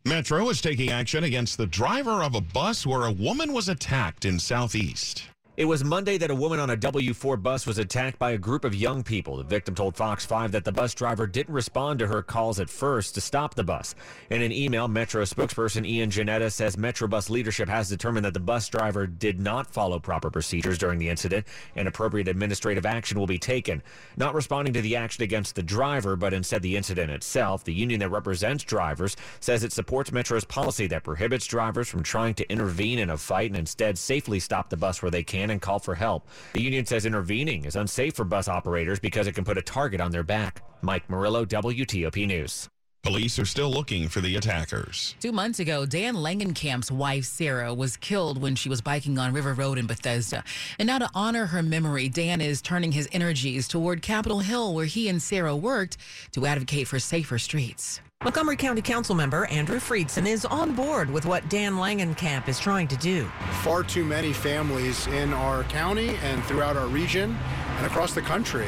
Metro 0.07 0.49
is 0.51 0.61
taking 0.61 0.91
action 0.91 1.25
against 1.25 1.59
the 1.59 1.67
driver 1.67 2.23
of 2.23 2.37
a 2.37 2.41
bus 2.41 2.87
where 2.87 3.07
a 3.07 3.11
woman 3.11 3.53
was 3.53 3.69
attacked 3.69 4.25
in 4.25 4.39
Southeast. 4.39 5.25
It 5.57 5.65
was 5.65 5.83
Monday 5.83 6.19
that 6.19 6.31
a 6.31 6.35
woman 6.35 6.61
on 6.61 6.69
a 6.69 6.77
W4 6.77 7.43
bus 7.43 7.67
was 7.67 7.79
attacked 7.79 8.19
by 8.19 8.33
a 8.33 8.39
group 8.39 8.63
of 8.63 8.75
young 8.75 9.03
people. 9.03 9.39
The 9.39 9.45
victim 9.45 9.75
told 9.75 9.97
Fox 9.97 10.27
5 10.27 10.53
that 10.53 10.67
the 10.67 10.73
bus 10.73 10.93
driver 10.93 11.27
didn't 11.27 11.55
respond 11.55 11.99
to 12.01 12.09
her 12.09 12.23
calls 12.23 12.61
at 12.61 12.69
first 12.69 13.15
to 13.15 13.23
stop 13.23 13.55
the 13.55 13.65
bus. 13.65 13.95
In 14.29 14.43
an 14.43 14.53
email, 14.53 14.87
Metro 14.87 15.23
spokesperson 15.23 15.87
Ian 15.87 16.11
Jannetta 16.11 16.51
says 16.51 16.77
Metrobus 16.77 17.31
leadership 17.31 17.71
has 17.71 17.89
determined 17.89 18.27
that 18.27 18.35
the 18.35 18.41
bus 18.41 18.69
driver 18.69 19.07
did 19.07 19.41
not 19.41 19.67
follow 19.67 19.99
proper 19.99 20.31
procedures 20.31 20.77
during 20.77 20.99
the 20.99 21.09
incident 21.09 21.47
and 21.75 21.89
appropriate 21.89 22.29
administrative 22.29 22.85
action 22.85 23.19
will 23.19 23.27
be 23.27 23.39
taken. 23.39 23.83
Not 24.19 24.35
responding 24.35 24.75
to 24.75 24.83
the 24.83 24.97
action 24.97 25.25
against 25.25 25.55
the 25.55 25.63
driver, 25.63 26.17
but 26.17 26.35
instead 26.35 26.61
the 26.61 26.77
incident 26.77 27.11
itself, 27.11 27.65
the 27.65 27.73
union 27.73 28.01
that 28.01 28.11
represents 28.11 28.63
drivers 28.63 29.17
says 29.41 29.65
it 29.65 29.73
supports 29.73 30.13
Metro's 30.13 30.45
policy 30.45 30.87
that 30.89 31.03
prohibits 31.03 31.47
drivers 31.47 31.89
from 31.89 32.03
trying 32.03 32.35
to 32.35 32.53
intervene 32.53 32.99
in 32.99 33.09
a 33.09 33.17
fight 33.17 33.49
and 33.49 33.59
instead 33.59 33.97
safely 33.97 34.39
stop 34.39 34.69
the 34.69 34.77
bus 34.77 35.01
where 35.01 35.11
they 35.11 35.23
can 35.47 35.53
and 35.53 35.63
call 35.63 35.79
for 35.79 35.95
help. 35.95 36.27
The 36.53 36.63
union 36.63 36.87
says 36.87 37.07
intervening 37.07 37.65
is 37.65 37.77
unsafe 37.77 38.15
for 38.15 38.25
bus 38.25 38.49
operators 38.49 38.99
because 38.99 39.27
it 39.27 39.35
can 39.35 39.45
put 39.45 39.59
a 39.59 39.63
target 39.63 40.01
on 40.01 40.11
their 40.11 40.25
back. 40.25 40.63
Mike 40.83 41.09
Murillo, 41.09 41.45
WTOP 41.45 42.27
News. 42.27 42.69
Police 43.03 43.39
are 43.39 43.45
still 43.45 43.71
looking 43.71 44.09
for 44.09 44.21
the 44.21 44.35
attackers. 44.35 45.15
Two 45.21 45.31
months 45.31 45.61
ago, 45.61 45.87
Dan 45.87 46.17
Langenkamp's 46.17 46.91
wife, 46.91 47.25
Sarah, 47.25 47.73
was 47.73 47.97
killed 47.97 48.43
when 48.43 48.57
she 48.57 48.69
was 48.69 48.81
biking 48.81 49.17
on 49.17 49.33
River 49.33 49.55
Road 49.55 49.79
in 49.79 49.87
Bethesda. 49.87 50.43
And 50.81 50.89
now, 50.89 50.99
to 50.99 51.09
honor 51.15 51.47
her 51.47 51.63
memory, 51.63 52.09
Dan 52.09 52.41
is 52.41 52.61
turning 52.61 52.91
his 52.91 53.09
energies 53.13 53.69
toward 53.69 54.03
Capitol 54.03 54.41
Hill, 54.41 54.75
where 54.75 54.87
he 54.87 55.09
and 55.09 55.23
Sarah 55.23 55.55
worked 55.55 55.99
to 56.33 56.47
advocate 56.47 56.89
for 56.89 56.99
safer 56.99 57.39
streets. 57.39 58.01
Montgomery 58.25 58.57
County 58.57 58.83
Council 58.83 59.15
member 59.15 59.47
Andrew 59.47 59.79
Friedson 59.79 60.27
is 60.27 60.45
on 60.45 60.75
board 60.75 61.11
with 61.11 61.27
what 61.27 61.49
Dan 61.49 61.75
Langenkamp 61.75 62.49
is 62.49 62.59
trying 62.59 62.89
to 62.89 62.97
do. 62.97 63.31
Far 63.63 63.85
too 63.85 64.05
many 64.05 64.33
families 64.33 65.07
in 65.09 65.33
our 65.33 65.65
county 65.65 66.17
and 66.23 66.43
throughout 66.45 66.77
our 66.77 66.89
region 66.89 67.37
and 67.77 67.87
across 67.87 68.15
the 68.15 68.23
country 68.23 68.67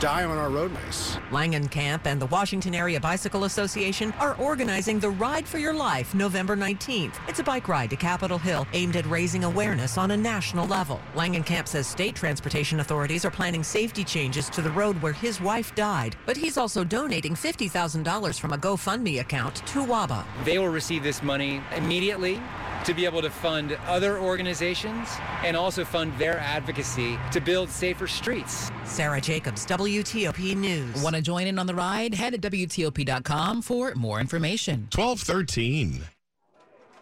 die 0.00 0.24
on 0.24 0.38
our 0.38 0.48
road 0.48 0.60
roadways. 0.60 1.18
Langenkamp 1.30 2.06
and 2.06 2.20
the 2.20 2.26
Washington 2.26 2.74
Area 2.74 3.00
Bicycle 3.00 3.44
Association 3.44 4.12
are 4.18 4.36
organizing 4.36 4.98
the 4.98 5.10
Ride 5.10 5.46
for 5.46 5.58
Your 5.58 5.74
Life 5.74 6.14
November 6.14 6.56
19th. 6.56 7.14
It's 7.28 7.38
a 7.38 7.44
bike 7.44 7.68
ride 7.68 7.90
to 7.90 7.96
Capitol 7.96 8.38
Hill 8.38 8.66
aimed 8.72 8.96
at 8.96 9.06
raising 9.06 9.44
awareness 9.44 9.98
on 9.98 10.10
a 10.10 10.16
national 10.16 10.66
level. 10.66 11.00
Langenkamp 11.14 11.66
says 11.68 11.86
state 11.86 12.14
transportation 12.14 12.80
authorities 12.80 13.24
are 13.24 13.30
planning 13.30 13.62
safety 13.62 14.04
changes 14.04 14.48
to 14.50 14.62
the 14.62 14.70
road 14.70 15.00
where 15.02 15.12
his 15.12 15.40
wife 15.40 15.74
died, 15.74 16.16
but 16.26 16.36
he's 16.36 16.58
also 16.58 16.84
donating 16.84 17.34
$50,000 17.34 18.40
from 18.40 18.52
a 18.52 18.58
GoFundMe 18.58 19.20
account 19.20 19.56
to 19.66 19.84
WABA. 19.84 20.24
They 20.44 20.58
will 20.58 20.68
receive 20.68 21.02
this 21.02 21.22
money 21.22 21.62
immediately 21.76 22.40
to 22.84 22.94
be 22.94 23.04
able 23.04 23.22
to 23.22 23.30
fund 23.30 23.78
other 23.86 24.18
organizations 24.18 25.08
and 25.44 25.56
also 25.56 25.84
fund 25.84 26.12
their 26.18 26.38
advocacy 26.38 27.18
to 27.32 27.40
build 27.40 27.68
safer 27.68 28.06
streets. 28.06 28.70
Sarah 28.84 29.20
Jacobs, 29.20 29.66
WTOP 29.66 30.56
News. 30.56 31.02
Want 31.02 31.16
to 31.16 31.22
join 31.22 31.46
in 31.46 31.58
on 31.58 31.66
the 31.66 31.74
ride? 31.74 32.14
Head 32.14 32.40
to 32.40 32.50
WTOP.com 32.50 33.62
for 33.62 33.94
more 33.94 34.20
information. 34.20 34.88
1213. 34.92 36.02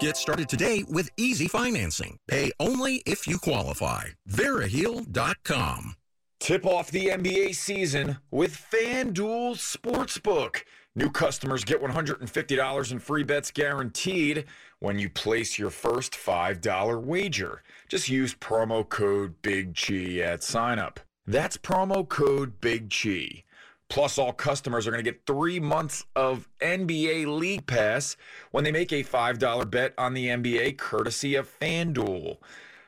Get 0.00 0.16
started 0.16 0.48
today 0.48 0.82
with 0.88 1.10
easy 1.18 1.46
financing. 1.46 2.16
Pay 2.26 2.52
only 2.58 3.02
if 3.04 3.26
you 3.26 3.38
qualify. 3.38 4.04
Veriheal.com. 4.28 5.94
Tip 6.40 6.64
off 6.64 6.90
the 6.90 7.08
NBA 7.08 7.54
season 7.54 8.16
with 8.30 8.66
FanDuel 8.72 9.56
Sportsbook. 9.56 10.62
New 10.96 11.10
customers 11.10 11.64
get 11.64 11.82
$150 11.82 12.92
in 12.92 12.98
free 12.98 13.22
bets 13.22 13.50
guaranteed 13.50 14.46
when 14.78 14.98
you 14.98 15.10
place 15.10 15.58
your 15.58 15.68
first 15.68 16.12
$5 16.14 17.02
wager. 17.02 17.62
Just 17.86 18.08
use 18.08 18.34
promo 18.34 18.88
code 18.88 19.34
Big 19.42 19.68
at 19.68 20.40
signup. 20.40 20.96
That's 21.26 21.58
promo 21.58 22.08
code 22.08 22.58
Big. 22.62 23.44
Plus, 23.90 24.18
all 24.18 24.32
customers 24.32 24.86
are 24.86 24.92
going 24.92 25.04
to 25.04 25.10
get 25.10 25.26
three 25.26 25.58
months 25.58 26.06
of 26.14 26.48
NBA 26.60 27.26
League 27.26 27.66
Pass 27.66 28.16
when 28.52 28.62
they 28.62 28.70
make 28.70 28.92
a 28.92 29.02
$5 29.02 29.70
bet 29.70 29.92
on 29.98 30.14
the 30.14 30.28
NBA 30.28 30.78
courtesy 30.78 31.34
of 31.34 31.50
FanDuel. 31.58 32.38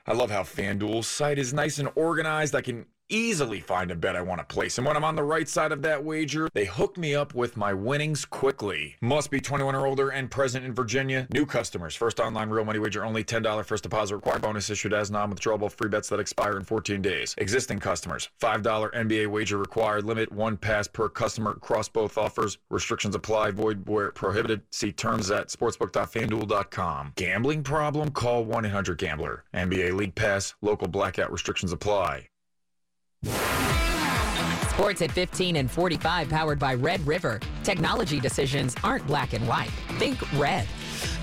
I 0.07 0.13
love 0.13 0.31
how 0.31 0.43
FanDuel's 0.43 1.09
site 1.09 1.39
is 1.39 1.53
nice 1.53 1.79
and 1.79 1.91
organized. 1.97 2.55
I 2.55 2.61
can 2.61 2.87
easily 3.13 3.61
find 3.61 3.91
a 3.91 3.95
bet 3.95 4.17
I 4.17 4.23
want 4.23 4.41
to 4.41 4.45
place. 4.45 4.79
And 4.79 4.87
when 4.87 4.97
I'm 4.97 5.05
on 5.05 5.17
the 5.17 5.23
right 5.23 5.49
side 5.49 5.71
of 5.71 5.83
that 5.83 6.03
wager, 6.03 6.49
they 6.55 6.65
hook 6.65 6.97
me 6.97 7.15
up 7.15 7.35
with 7.35 7.57
my 7.57 7.73
winnings 7.73 8.25
quickly. 8.25 8.97
Must 9.01 9.31
be 9.31 9.41
21 9.41 9.75
or 9.75 9.87
older 9.87 10.09
and 10.09 10.31
present 10.31 10.65
in 10.65 10.73
Virginia. 10.73 11.27
New 11.33 11.47
customers. 11.47 11.95
First 11.95 12.19
online 12.19 12.51
real 12.51 12.65
money 12.65 12.79
wager 12.79 13.05
only 13.05 13.23
$10 13.23 13.65
first 13.65 13.83
deposit 13.83 14.17
required. 14.17 14.43
Bonus 14.43 14.71
issued 14.71 14.95
as 14.95 15.11
non-withdrawable 15.11 15.71
free 15.71 15.89
bets 15.89 16.09
that 16.09 16.21
expire 16.21 16.57
in 16.57 16.65
14 16.65 17.03
days. 17.03 17.35
Existing 17.39 17.79
customers. 17.79 18.31
$5 18.41 18.93
NBA 18.95 19.27
wager 19.29 19.59
required. 19.59 20.05
Limit 20.05 20.33
one 20.33 20.57
pass 20.57 20.89
per 20.89 21.09
customer 21.09 21.53
across 21.53 21.89
both 21.89 22.17
offers. 22.17 22.59
Restrictions 22.71 23.15
apply. 23.15 23.51
Void 23.51 23.89
where 23.89 24.11
prohibited. 24.11 24.63
See 24.71 24.93
terms 24.93 25.31
at 25.31 25.49
sportsbook.fanduel.com. 25.49 27.13
Gambling 27.17 27.63
problem? 27.63 28.11
Call 28.11 28.47
1-800-GAMBLER. 28.47 29.45
NBA 29.55 29.95
League 29.95 30.15
Pass. 30.15 30.55
Local 30.63 30.89
blackout 30.89 31.31
restrictions 31.31 31.73
apply. 31.73 32.29
Sports 34.73 35.03
at 35.03 35.13
15 35.13 35.57
and 35.57 35.71
45 35.71 36.29
powered 36.31 36.59
by 36.59 36.75
Red 36.75 37.07
River. 37.07 37.41
Technology 37.63 38.19
decisions 38.19 38.75
aren't 38.83 39.07
black 39.07 39.33
and 39.33 39.47
white. 39.47 39.71
Think 39.99 40.19
red. 40.41 40.67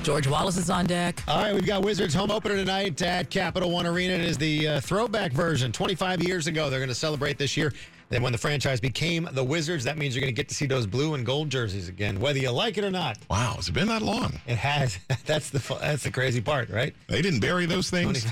George 0.03 0.27
Wallace 0.27 0.55
is 0.55 0.69
on 0.69 0.85
deck. 0.85 1.21
All 1.27 1.41
right, 1.41 1.53
we've 1.53 1.65
got 1.65 1.83
Wizards 1.83 2.13
home 2.13 2.29
opener 2.29 2.55
tonight 2.55 3.01
at 3.01 3.29
Capital 3.29 3.71
One 3.71 3.85
Arena. 3.87 4.13
It 4.13 4.21
is 4.21 4.37
the 4.37 4.67
uh, 4.67 4.79
throwback 4.79 5.33
version. 5.33 5.71
25 5.71 6.23
years 6.23 6.45
ago, 6.45 6.69
they're 6.69 6.79
going 6.79 6.89
to 6.89 6.95
celebrate 6.95 7.37
this 7.37 7.57
year. 7.57 7.73
Then, 8.09 8.21
when 8.21 8.31
the 8.31 8.37
franchise 8.37 8.79
became 8.79 9.27
the 9.33 9.43
Wizards, 9.43 9.83
that 9.83 9.97
means 9.97 10.15
you're 10.15 10.21
going 10.21 10.33
to 10.33 10.39
get 10.39 10.47
to 10.49 10.55
see 10.55 10.65
those 10.65 10.87
blue 10.87 11.15
and 11.15 11.25
gold 11.25 11.49
jerseys 11.49 11.89
again, 11.89 12.19
whether 12.19 12.39
you 12.39 12.51
like 12.51 12.77
it 12.77 12.83
or 12.83 12.91
not. 12.91 13.17
Wow, 13.29 13.55
has 13.55 13.67
it 13.67 13.73
been 13.73 13.87
that 13.87 14.01
long? 14.01 14.39
It 14.47 14.57
has. 14.57 14.99
That's 15.25 15.49
the 15.49 15.59
that's 15.81 16.03
the 16.03 16.11
crazy 16.11 16.41
part, 16.41 16.69
right? 16.69 16.95
They 17.07 17.21
didn't 17.21 17.39
bury 17.39 17.65
those 17.65 17.89
things. 17.89 18.25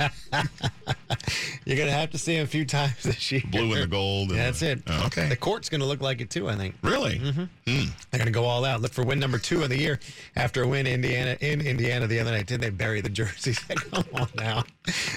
You're 1.64 1.76
going 1.76 1.88
to 1.88 1.94
have 1.94 2.10
to 2.10 2.18
see 2.18 2.34
them 2.36 2.44
a 2.44 2.46
few 2.46 2.64
times 2.64 3.02
this 3.02 3.30
year. 3.30 3.42
Blue 3.50 3.72
and 3.72 3.82
the 3.82 3.86
gold. 3.86 4.30
and 4.30 4.38
Yeah, 4.38 4.46
that's 4.46 4.62
it. 4.62 4.82
Oh, 4.86 5.06
okay. 5.06 5.28
The 5.28 5.36
court's 5.36 5.68
going 5.68 5.80
to 5.80 5.86
look 5.86 6.00
like 6.00 6.20
it 6.20 6.30
too, 6.30 6.48
I 6.48 6.56
think. 6.56 6.74
Really? 6.82 7.18
Mm-hmm. 7.18 7.42
Hmm. 7.42 7.90
They're 8.10 8.18
going 8.18 8.26
to 8.26 8.32
go 8.32 8.44
all 8.44 8.64
out. 8.64 8.80
Look 8.80 8.92
for 8.92 9.04
win 9.04 9.18
number 9.20 9.38
two 9.38 9.62
of 9.62 9.68
the 9.68 9.78
year 9.78 10.00
after 10.36 10.62
a 10.62 10.66
win 10.66 10.86
Indiana 10.86 11.36
in 11.40 11.60
Indiana 11.60 12.06
the 12.06 12.18
other 12.18 12.30
night. 12.30 12.46
Did 12.46 12.60
they 12.60 12.70
bury 12.70 13.00
the 13.00 13.08
jerseys? 13.08 13.58
Come 13.68 14.04
on 14.14 14.28
now. 14.34 14.64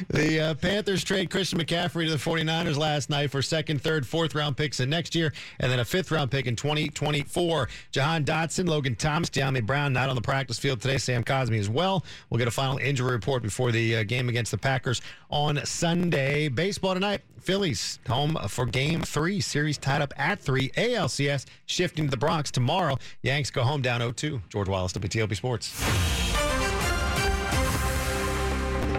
The 0.10 0.40
uh, 0.40 0.54
Panthers 0.56 1.04
trade 1.04 1.30
Christian 1.30 1.60
McCaffrey 1.60 2.06
to 2.06 2.12
the 2.12 2.18
49ers 2.18 2.78
last 2.78 3.10
night 3.10 3.32
for 3.32 3.42
second, 3.42 3.82
third, 3.82 4.06
fourth 4.06 4.36
round 4.36 4.58
picks 4.58 4.80
in 4.80 4.90
next 4.90 5.16
year, 5.16 5.34
and 5.60 5.72
then 5.72 5.80
a 5.80 5.86
fifth 5.86 6.12
round 6.12 6.30
pick 6.30 6.46
in 6.46 6.56
2024. 6.56 7.70
Jahan 7.92 8.25
Dotson, 8.25 8.68
Logan 8.68 8.96
Thomas, 8.96 9.30
Dyami 9.30 9.66
Brown 9.66 9.94
not 9.94 10.10
on 10.10 10.16
the 10.16 10.22
practice 10.22 10.60
field 10.60 10.82
today. 10.82 10.98
Sam 10.98 11.24
Cosmi 11.24 11.60
as 11.60 11.70
well. 11.70 12.06
We'll 12.30 12.38
get 12.38 12.48
a 12.48 12.52
final 12.52 12.78
injury 12.78 13.12
report 13.12 13.42
before 13.42 13.72
the 13.72 13.98
uh, 13.98 14.04
game 14.04 14.30
against 14.30 14.52
the 14.52 14.58
Packers 14.58 14.73
on 15.30 15.63
Sunday. 15.65 16.48
Baseball 16.48 16.94
tonight. 16.94 17.22
Phillies 17.39 18.00
home 18.08 18.38
for 18.48 18.65
game 18.65 19.01
three. 19.01 19.42
Series 19.42 19.77
tied 19.77 20.01
up 20.01 20.13
at 20.18 20.39
three. 20.39 20.70
ALCS 20.70 21.46
shifting 21.65 22.06
to 22.06 22.12
the 22.12 22.18
Bronx 22.18 22.51
tomorrow. 22.51 22.98
Yanks 23.22 23.51
go 23.51 23.63
home 23.63 23.82
down 23.82 24.02
0-2. 24.02 24.41
George 24.50 24.69
Wallace, 24.69 24.93
WTOP 24.93 25.36
Sports. 25.36 25.74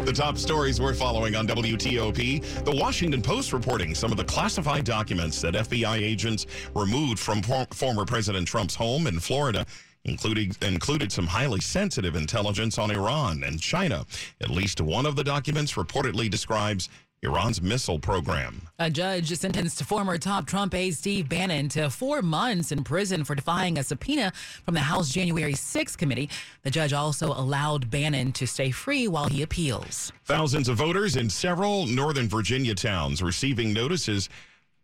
The 0.05 0.13
top 0.13 0.37
stories 0.37 0.83
we're 0.83 0.93
following 0.93 1.35
on 1.35 1.47
WTOP. 1.49 2.65
The 2.65 2.77
Washington 2.77 3.23
Post 3.23 3.55
reporting 3.55 3.95
some 3.95 4.11
of 4.11 4.19
the 4.19 4.25
classified 4.25 4.85
documents 4.85 5.41
that 5.41 5.55
FBI 5.55 5.97
agents 5.97 6.45
removed 6.75 7.19
from 7.19 7.41
former 7.41 8.05
President 8.05 8.47
Trump's 8.47 8.75
home 8.75 9.07
in 9.07 9.19
Florida. 9.19 9.65
Including 10.05 10.55
included 10.61 11.11
some 11.11 11.27
highly 11.27 11.61
sensitive 11.61 12.15
intelligence 12.15 12.79
on 12.79 12.91
Iran 12.91 13.43
and 13.43 13.61
China. 13.61 14.05
At 14.41 14.51
least 14.51 14.81
one 14.81 15.07
of 15.07 15.17
the 15.17 15.25
documents 15.25 15.75
reportedly 15.75 16.31
describes 16.31 16.91
Iran's 17.25 17.63
missile 17.63 17.99
program. 17.99 18.69
A 18.79 18.91
judge 18.91 19.35
sentenced 19.35 19.83
former 19.85 20.19
top 20.19 20.47
Trump 20.47 20.75
aide 20.75 20.95
Steve 20.95 21.29
Bannon 21.29 21.69
to 21.71 21.89
four 21.89 22.23
months 22.23 22.71
in 22.71 22.85
prison 22.85 23.25
for 23.25 23.35
defying 23.35 23.79
a 23.79 23.83
subpoena 23.83 24.33
from 24.65 24.75
the 24.75 24.81
House 24.81 25.11
January 25.11 25.55
6 25.55 25.97
committee. 25.97 26.29
The 26.63 26.71
judge 26.71 26.93
also 26.93 27.29
allowed 27.29 27.91
Bannon 27.91 28.33
to 28.33 28.47
stay 28.47 28.71
free 28.71 29.09
while 29.09 29.29
he 29.29 29.43
appeals. 29.43 30.13
Thousands 30.25 30.69
of 30.69 30.77
voters 30.77 31.17
in 31.17 31.31
several 31.31 31.87
Northern 31.87 32.29
Virginia 32.29 32.75
towns 32.75 33.23
receiving 33.23 33.73
notices 33.73 34.29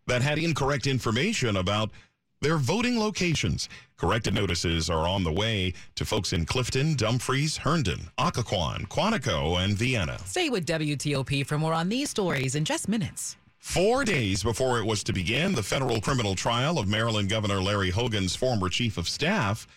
that 0.07 0.23
had 0.23 0.39
incorrect 0.39 0.87
information 0.87 1.57
about 1.57 1.91
their 2.41 2.57
voting 2.57 2.99
locations. 2.99 3.69
Corrected 3.97 4.33
notices 4.33 4.89
are 4.89 5.07
on 5.07 5.23
the 5.23 5.31
way 5.31 5.73
to 5.95 6.03
folks 6.03 6.33
in 6.33 6.45
Clifton, 6.45 6.95
Dumfries, 6.95 7.57
Herndon, 7.57 8.09
Occoquan, 8.17 8.87
Quantico, 8.87 9.63
and 9.63 9.77
Vienna. 9.77 10.17
Stay 10.25 10.49
with 10.49 10.65
WTOP 10.65 11.45
for 11.45 11.59
more 11.59 11.73
on 11.73 11.87
these 11.87 12.09
stories 12.09 12.55
in 12.55 12.65
just 12.65 12.87
minutes. 12.87 13.37
Four 13.59 14.03
days 14.03 14.41
before 14.41 14.79
it 14.79 14.85
was 14.85 15.03
to 15.03 15.13
begin, 15.13 15.53
the 15.53 15.61
federal 15.61 16.01
criminal 16.01 16.33
trial 16.33 16.79
of 16.79 16.87
Maryland 16.87 17.29
Governor 17.29 17.61
Larry 17.61 17.91
Hogan's 17.91 18.35
former 18.35 18.69
chief 18.69 18.97
of 18.97 19.07
staff 19.07 19.67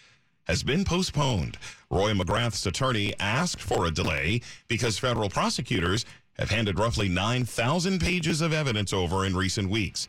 has 0.44 0.62
been 0.62 0.87
postponed. 0.87 1.59
Roy 1.90 2.12
McGrath's 2.12 2.64
attorney 2.64 3.12
asked 3.20 3.61
for 3.61 3.85
a 3.85 3.90
delay 3.90 4.40
because 4.68 4.98
federal 4.98 5.29
prosecutors 5.29 6.07
have 6.38 6.50
handed 6.50 6.79
roughly 6.79 7.11
9,000 7.11 8.00
pages 8.00 8.40
of 8.40 8.55
evidence 8.55 8.92
over 8.94 9.27
in 9.27 9.37
recent 9.37 9.68
weeks. 9.68 10.09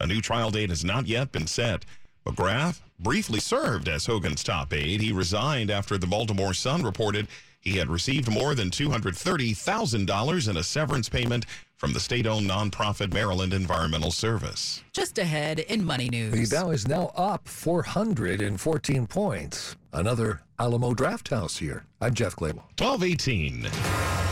A 0.00 0.06
new 0.06 0.20
trial 0.20 0.50
date 0.50 0.70
has 0.70 0.84
not 0.84 1.06
yet 1.06 1.32
been 1.32 1.46
set. 1.46 1.84
McGrath 2.26 2.80
briefly 2.98 3.40
served 3.40 3.88
as 3.88 4.06
Hogan's 4.06 4.42
top 4.42 4.72
aide. 4.72 5.00
He 5.00 5.12
resigned 5.12 5.70
after 5.70 5.96
the 5.96 6.06
Baltimore 6.06 6.54
Sun 6.54 6.82
reported 6.82 7.28
he 7.60 7.78
had 7.78 7.88
received 7.88 8.30
more 8.30 8.54
than 8.54 8.70
$230,000 8.70 10.48
in 10.48 10.56
a 10.56 10.62
severance 10.62 11.08
payment 11.08 11.46
from 11.76 11.92
the 11.92 12.00
state-owned 12.00 12.48
nonprofit 12.48 13.12
Maryland 13.12 13.52
Environmental 13.52 14.12
Service. 14.12 14.84
Just 14.92 15.18
ahead 15.18 15.58
in 15.58 15.84
Money 15.84 16.08
News. 16.08 16.48
The 16.50 16.56
Dow 16.56 16.70
is 16.70 16.86
now 16.86 17.10
up 17.16 17.48
414 17.48 19.06
points. 19.08 19.76
Another 19.92 20.42
Alamo 20.58 20.94
Draft 20.94 21.28
House 21.28 21.58
here. 21.58 21.84
I'm 22.00 22.14
Jeff 22.14 22.36
Clabaugh. 22.36 22.62
1218. 22.78 24.25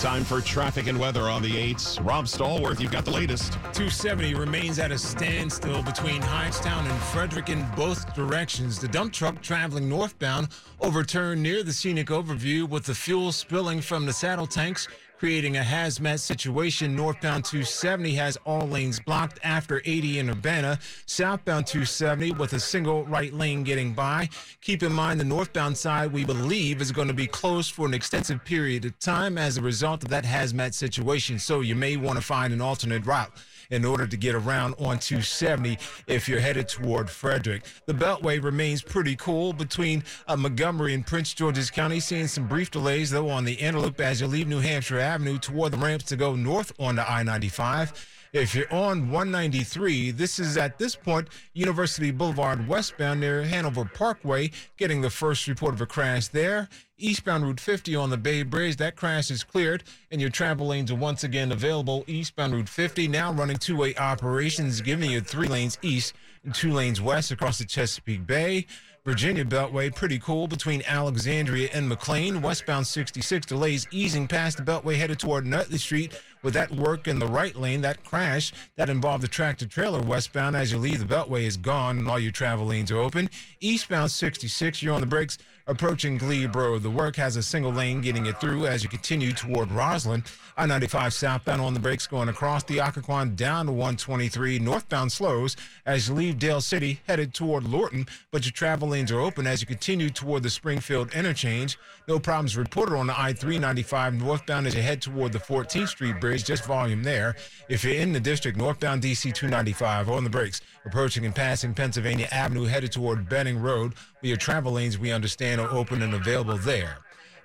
Time 0.00 0.24
for 0.24 0.42
traffic 0.42 0.88
and 0.88 1.00
weather 1.00 1.22
on 1.22 1.40
the 1.40 1.50
8s. 1.72 2.04
Rob 2.06 2.26
Stallworth, 2.26 2.80
you've 2.80 2.92
got 2.92 3.06
the 3.06 3.10
latest. 3.10 3.54
270 3.72 4.34
remains 4.34 4.78
at 4.78 4.92
a 4.92 4.98
standstill 4.98 5.82
between 5.82 6.20
Hyattstown 6.20 6.84
and 6.84 7.00
Frederick 7.04 7.48
in 7.48 7.66
both 7.74 8.14
directions. 8.14 8.78
The 8.78 8.88
dump 8.88 9.14
truck 9.14 9.40
traveling 9.40 9.88
northbound 9.88 10.48
overturned 10.80 11.42
near 11.42 11.62
the 11.62 11.72
scenic 11.72 12.08
overview 12.08 12.68
with 12.68 12.84
the 12.84 12.94
fuel 12.94 13.32
spilling 13.32 13.80
from 13.80 14.04
the 14.04 14.12
saddle 14.12 14.46
tanks, 14.46 14.86
creating 15.18 15.56
a 15.56 15.60
hazmat 15.60 16.20
situation. 16.20 16.94
Northbound 16.94 17.44
270 17.44 18.14
has 18.14 18.36
all 18.44 18.66
lanes 18.66 19.00
blocked 19.00 19.38
after 19.42 19.80
80 19.84 20.18
in 20.18 20.30
Urbana. 20.30 20.78
Southbound 21.06 21.66
270 21.66 22.32
with 22.32 22.52
a 22.52 22.60
single 22.60 23.04
right 23.06 23.32
lane 23.32 23.62
getting 23.62 23.92
by. 23.92 24.28
Keep 24.60 24.82
in 24.82 24.92
mind 24.92 25.18
the 25.18 25.24
northbound 25.24 25.76
side, 25.76 26.12
we 26.12 26.24
believe, 26.24 26.80
is 26.80 26.92
going 26.92 27.08
to 27.08 27.14
be 27.14 27.26
closed 27.26 27.72
for 27.72 27.86
an 27.86 27.94
extensive 27.94 28.44
period 28.44 28.84
of 28.84 28.98
time 28.98 29.38
as 29.38 29.56
a 29.56 29.62
result 29.62 30.02
of 30.02 30.10
that 30.10 30.24
hazmat 30.24 30.74
situation. 30.74 31.38
So 31.38 31.60
you 31.60 31.74
may 31.74 31.96
want 31.96 32.16
to 32.18 32.24
find 32.24 32.52
an 32.52 32.60
alternate 32.60 33.06
route 33.06 33.32
in 33.70 33.84
order 33.84 34.06
to 34.06 34.16
get 34.16 34.34
around 34.34 34.74
on 34.74 34.98
270 34.98 35.78
if 36.06 36.28
you're 36.28 36.40
headed 36.40 36.68
toward 36.68 37.10
Frederick. 37.10 37.64
The 37.86 37.94
Beltway 37.94 38.42
remains 38.42 38.82
pretty 38.82 39.16
cool 39.16 39.52
between 39.52 40.04
uh, 40.28 40.36
Montgomery 40.36 40.94
and 40.94 41.06
Prince 41.06 41.34
George's 41.34 41.70
County, 41.70 42.00
seeing 42.00 42.26
some 42.26 42.46
brief 42.46 42.70
delays 42.70 43.10
though 43.10 43.28
on 43.28 43.44
the 43.44 43.56
interloop 43.56 44.00
as 44.00 44.20
you 44.20 44.26
leave 44.26 44.48
New 44.48 44.60
Hampshire 44.60 44.98
Avenue 44.98 45.38
toward 45.38 45.72
the 45.72 45.78
ramps 45.78 46.04
to 46.06 46.16
go 46.16 46.34
north 46.34 46.72
on 46.78 46.96
the 46.96 47.10
I 47.10 47.22
95. 47.22 48.15
If 48.36 48.54
you're 48.54 48.70
on 48.70 49.10
193, 49.10 50.10
this 50.10 50.38
is 50.38 50.58
at 50.58 50.76
this 50.76 50.94
point 50.94 51.30
University 51.54 52.10
Boulevard 52.10 52.68
westbound 52.68 53.20
near 53.20 53.42
Hanover 53.42 53.86
Parkway, 53.86 54.50
getting 54.76 55.00
the 55.00 55.08
first 55.08 55.48
report 55.48 55.72
of 55.72 55.80
a 55.80 55.86
crash 55.86 56.28
there. 56.28 56.68
Eastbound 56.98 57.46
Route 57.46 57.60
50 57.60 57.96
on 57.96 58.10
the 58.10 58.18
Bay 58.18 58.42
Bridge, 58.42 58.76
that 58.76 58.94
crash 58.94 59.30
is 59.30 59.42
cleared, 59.42 59.84
and 60.10 60.20
your 60.20 60.28
travel 60.28 60.66
lanes 60.66 60.90
are 60.90 60.96
once 60.96 61.24
again 61.24 61.50
available. 61.50 62.04
Eastbound 62.06 62.52
Route 62.52 62.68
50 62.68 63.08
now 63.08 63.32
running 63.32 63.56
two 63.56 63.74
way 63.74 63.94
operations, 63.96 64.82
giving 64.82 65.10
you 65.10 65.22
three 65.22 65.48
lanes 65.48 65.78
east 65.80 66.12
and 66.44 66.54
two 66.54 66.74
lanes 66.74 67.00
west 67.00 67.30
across 67.30 67.56
the 67.56 67.64
Chesapeake 67.64 68.26
Bay. 68.26 68.66
Virginia 69.06 69.44
Beltway, 69.44 69.94
pretty 69.94 70.18
cool 70.18 70.48
between 70.48 70.82
Alexandria 70.84 71.68
and 71.72 71.88
McLean. 71.88 72.42
Westbound 72.42 72.84
66 72.84 73.46
delays 73.46 73.86
easing 73.92 74.26
past 74.26 74.56
the 74.56 74.64
Beltway 74.64 74.96
headed 74.96 75.20
toward 75.20 75.46
Nutley 75.46 75.78
Street 75.78 76.12
with 76.46 76.54
that 76.54 76.70
work 76.70 77.08
in 77.08 77.18
the 77.18 77.26
right 77.26 77.56
lane. 77.56 77.80
That 77.80 78.04
crash 78.04 78.52
that 78.76 78.88
involved 78.88 79.24
the 79.24 79.28
tractor 79.28 79.66
trailer 79.66 80.00
westbound 80.00 80.54
as 80.54 80.70
you 80.70 80.78
leave 80.78 81.00
the 81.00 81.14
Beltway 81.14 81.42
is 81.42 81.56
gone 81.56 81.98
and 81.98 82.08
all 82.08 82.20
your 82.20 82.30
travel 82.30 82.66
lanes 82.66 82.92
are 82.92 82.98
open. 82.98 83.28
Eastbound 83.60 84.12
66, 84.12 84.80
you're 84.80 84.94
on 84.94 85.00
the 85.00 85.08
brakes 85.08 85.38
approaching 85.66 86.16
Glebe. 86.16 86.52
The 86.80 86.88
work 86.88 87.16
has 87.16 87.34
a 87.34 87.42
single 87.42 87.72
lane 87.72 88.00
getting 88.00 88.26
it 88.26 88.40
through 88.40 88.66
as 88.66 88.84
you 88.84 88.88
continue 88.88 89.32
toward 89.32 89.68
Rosslyn. 89.70 90.24
I-95 90.56 91.12
southbound 91.12 91.60
on 91.60 91.74
the 91.74 91.80
brakes 91.80 92.06
going 92.06 92.28
across 92.28 92.62
the 92.62 92.78
Occoquan 92.78 93.34
down 93.34 93.66
to 93.66 93.72
123. 93.72 94.60
Northbound 94.60 95.10
slows 95.10 95.56
as 95.84 96.08
you 96.08 96.14
leave 96.14 96.38
Dale 96.38 96.60
City 96.60 97.00
headed 97.08 97.34
toward 97.34 97.64
Lorton, 97.64 98.06
but 98.30 98.44
your 98.44 98.52
travel 98.52 98.88
lanes 98.88 99.10
are 99.10 99.20
open 99.20 99.46
as 99.46 99.60
you 99.60 99.66
continue 99.66 100.08
toward 100.08 100.44
the 100.44 100.50
Springfield 100.50 101.12
interchange. 101.12 101.76
No 102.06 102.20
problems 102.20 102.56
reported 102.56 102.94
on 102.94 103.08
the 103.08 103.20
I-395 103.20 104.20
northbound 104.20 104.68
as 104.68 104.76
you 104.76 104.82
head 104.82 105.02
toward 105.02 105.32
the 105.32 105.40
14th 105.40 105.88
Street 105.88 106.20
Bridge, 106.20 106.35
just 106.42 106.64
volume 106.64 107.02
there. 107.02 107.36
If 107.68 107.84
you're 107.84 107.94
in 107.94 108.12
the 108.12 108.20
district, 108.20 108.58
northbound 108.58 109.02
DC 109.02 109.34
295 109.34 110.10
on 110.10 110.24
the 110.24 110.30
brakes, 110.30 110.60
approaching 110.84 111.24
and 111.24 111.34
passing 111.34 111.74
Pennsylvania 111.74 112.28
Avenue 112.30 112.64
headed 112.64 112.92
toward 112.92 113.28
Benning 113.28 113.60
Road, 113.60 113.94
where 114.20 114.28
your 114.28 114.36
travel 114.36 114.72
lanes 114.72 114.98
we 114.98 115.12
understand 115.12 115.60
are 115.60 115.70
open 115.70 116.02
and 116.02 116.14
available 116.14 116.58
there. 116.58 116.98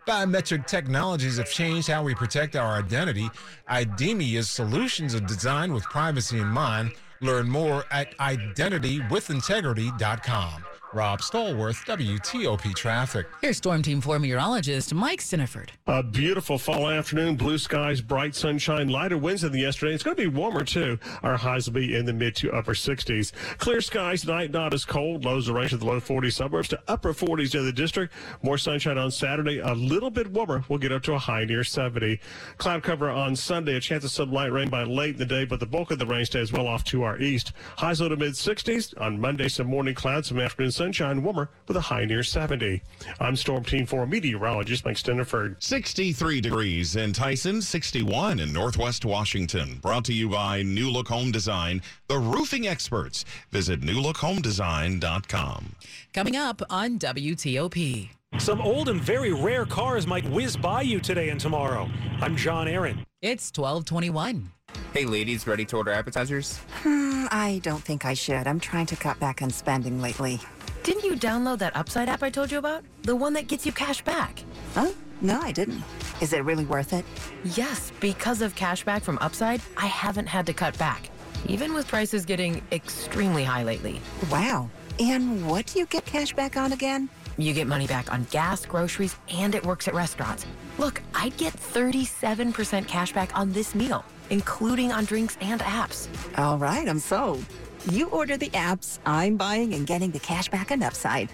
Biometric 0.07 0.65
technologies 0.65 1.37
have 1.37 1.51
changed 1.51 1.87
how 1.87 2.01
we 2.03 2.15
protect 2.15 2.55
our 2.55 2.79
identity. 2.79 3.29
IDEMIA's 3.69 4.49
solutions 4.49 5.13
are 5.13 5.19
designed 5.19 5.71
with 5.73 5.83
privacy 5.83 6.39
in 6.39 6.47
mind. 6.47 6.93
Learn 7.21 7.47
more 7.47 7.85
at 7.91 8.17
identitywithintegrity.com. 8.17 10.65
Rob 10.93 11.21
Stallworth, 11.21 11.85
WTOP 11.85 12.75
Traffic. 12.75 13.25
Here's 13.39 13.55
Storm 13.55 13.81
Team 13.81 14.01
4 14.01 14.19
meteorologist 14.19 14.93
Mike 14.93 15.21
Stinneford. 15.21 15.69
A 15.87 16.03
beautiful 16.03 16.57
fall 16.57 16.89
afternoon, 16.89 17.37
blue 17.37 17.57
skies, 17.57 18.01
bright 18.01 18.35
sunshine, 18.35 18.89
lighter 18.89 19.17
winds 19.17 19.43
than 19.43 19.53
yesterday. 19.53 19.93
It's 19.93 20.03
going 20.03 20.17
to 20.17 20.21
be 20.21 20.27
warmer 20.27 20.65
too. 20.65 20.99
Our 21.23 21.37
highs 21.37 21.67
will 21.67 21.75
be 21.75 21.95
in 21.95 22.03
the 22.03 22.11
mid 22.11 22.35
to 22.37 22.51
upper 22.51 22.73
60s. 22.73 23.31
Clear 23.57 23.79
skies 23.79 24.21
tonight, 24.21 24.51
not 24.51 24.73
as 24.73 24.83
cold. 24.83 25.23
Lows 25.23 25.47
are 25.47 25.53
range 25.53 25.69
to 25.69 25.77
the 25.77 25.85
low 25.85 26.01
40s 26.01 26.33
suburbs 26.33 26.67
to 26.69 26.79
upper 26.89 27.13
40s 27.13 27.55
in 27.55 27.65
the 27.65 27.71
district. 27.71 28.13
More 28.41 28.57
sunshine 28.57 28.97
on 28.97 29.11
Saturday, 29.11 29.59
a 29.59 29.73
little 29.73 30.09
bit 30.09 30.29
warmer. 30.31 30.65
We'll 30.67 30.79
get 30.79 30.91
up 30.91 31.03
to 31.03 31.13
a 31.13 31.19
high 31.19 31.45
near 31.45 31.63
70. 31.63 32.19
Cloud 32.57 32.83
cover 32.83 33.09
on 33.09 33.37
Sunday, 33.37 33.75
a 33.77 33.79
chance 33.79 34.03
of 34.03 34.11
some 34.11 34.33
light 34.33 34.51
rain 34.51 34.69
by 34.69 34.83
late 34.83 35.11
in 35.13 35.19
the 35.19 35.25
day, 35.25 35.45
but 35.45 35.61
the 35.61 35.65
bulk 35.65 35.91
of 35.91 35.99
the 35.99 36.05
rain 36.05 36.25
stays 36.25 36.51
well 36.51 36.67
off 36.67 36.83
to 36.85 37.03
our 37.03 37.17
east. 37.17 37.53
Highs 37.77 38.01
low 38.01 38.09
to 38.09 38.17
mid 38.17 38.33
60s. 38.33 38.99
On 38.99 39.17
Monday, 39.19 39.47
some 39.47 39.67
morning 39.67 39.95
clouds, 39.95 40.27
some 40.27 40.39
afternoon 40.39 40.71
sunshine, 40.81 41.21
warmer 41.21 41.47
with 41.67 41.77
a 41.77 41.81
high 41.81 42.05
near 42.05 42.23
70. 42.23 42.81
I'm 43.19 43.35
Storm 43.35 43.63
Team 43.63 43.85
4 43.85 44.07
meteorologist 44.07 44.83
Mike 44.83 44.95
Stinneford. 44.95 45.61
63 45.61 46.41
degrees 46.41 46.95
in 46.95 47.13
Tyson, 47.13 47.61
61 47.61 48.39
in 48.39 48.51
Northwest 48.51 49.05
Washington. 49.05 49.77
Brought 49.79 50.05
to 50.05 50.13
you 50.13 50.29
by 50.29 50.63
New 50.63 50.89
Look 50.89 51.07
Home 51.09 51.31
Design, 51.31 51.83
the 52.07 52.17
roofing 52.17 52.67
experts. 52.67 53.25
Visit 53.51 53.81
newlookhomedesign.com. 53.81 55.75
Coming 56.13 56.35
up 56.35 56.63
on 56.67 56.97
WTOP. 56.97 58.09
Some 58.39 58.59
old 58.59 58.89
and 58.89 58.99
very 58.99 59.33
rare 59.33 59.67
cars 59.67 60.07
might 60.07 60.27
whiz 60.31 60.57
by 60.57 60.81
you 60.81 60.99
today 60.99 61.29
and 61.29 61.39
tomorrow. 61.39 61.87
I'm 62.21 62.35
John 62.35 62.67
Aaron. 62.67 63.05
It's 63.21 63.51
1221. 63.55 64.51
Hey, 64.93 65.05
ladies, 65.05 65.45
ready 65.45 65.63
to 65.65 65.77
order 65.77 65.91
appetizers? 65.91 66.57
Hmm, 66.81 67.25
I 67.29 67.61
don't 67.63 67.83
think 67.83 68.03
I 68.03 68.15
should. 68.15 68.47
I'm 68.47 68.59
trying 68.59 68.87
to 68.87 68.95
cut 68.95 69.19
back 69.19 69.43
on 69.43 69.51
spending 69.51 70.01
lately. 70.01 70.39
Didn't 70.83 71.03
you 71.03 71.13
download 71.15 71.59
that 71.59 71.75
Upside 71.75 72.09
app 72.09 72.23
I 72.23 72.31
told 72.31 72.51
you 72.51 72.57
about? 72.57 72.83
The 73.03 73.15
one 73.15 73.33
that 73.33 73.47
gets 73.47 73.67
you 73.67 73.71
cash 73.71 74.01
back. 74.01 74.43
Oh, 74.75 74.95
no, 75.21 75.39
I 75.39 75.51
didn't. 75.51 75.83
Is 76.21 76.33
it 76.33 76.43
really 76.43 76.65
worth 76.65 76.93
it? 76.93 77.05
Yes, 77.43 77.91
because 77.99 78.41
of 78.41 78.55
cash 78.55 78.83
back 78.83 79.03
from 79.03 79.19
Upside, 79.21 79.61
I 79.77 79.85
haven't 79.85 80.25
had 80.25 80.47
to 80.47 80.53
cut 80.53 80.75
back, 80.79 81.09
even 81.45 81.75
with 81.75 81.87
prices 81.87 82.25
getting 82.25 82.63
extremely 82.71 83.43
high 83.43 83.61
lately. 83.63 84.01
Wow. 84.31 84.69
And 84.99 85.47
what 85.47 85.67
do 85.67 85.77
you 85.77 85.85
get 85.85 86.03
cash 86.05 86.33
back 86.33 86.57
on 86.57 86.73
again? 86.73 87.09
You 87.37 87.53
get 87.53 87.67
money 87.67 87.85
back 87.85 88.11
on 88.11 88.25
gas, 88.31 88.65
groceries, 88.65 89.15
and 89.29 89.53
it 89.53 89.63
works 89.63 89.87
at 89.87 89.93
restaurants. 89.93 90.47
Look, 90.79 91.01
I'd 91.13 91.37
get 91.37 91.53
37% 91.53 92.87
cash 92.87 93.13
back 93.13 93.37
on 93.37 93.51
this 93.51 93.75
meal, 93.75 94.03
including 94.31 94.91
on 94.91 95.05
drinks 95.05 95.37
and 95.41 95.61
apps. 95.61 96.07
All 96.39 96.57
right, 96.57 96.87
I'm 96.89 96.99
sold. 96.99 97.45
You 97.89 98.09
order 98.09 98.37
the 98.37 98.49
apps, 98.49 98.99
I'm 99.05 99.37
buying 99.37 99.73
and 99.73 99.87
getting 99.87 100.11
the 100.11 100.19
cash 100.19 100.49
back 100.49 100.71
on 100.71 100.83
Upside. 100.83 101.29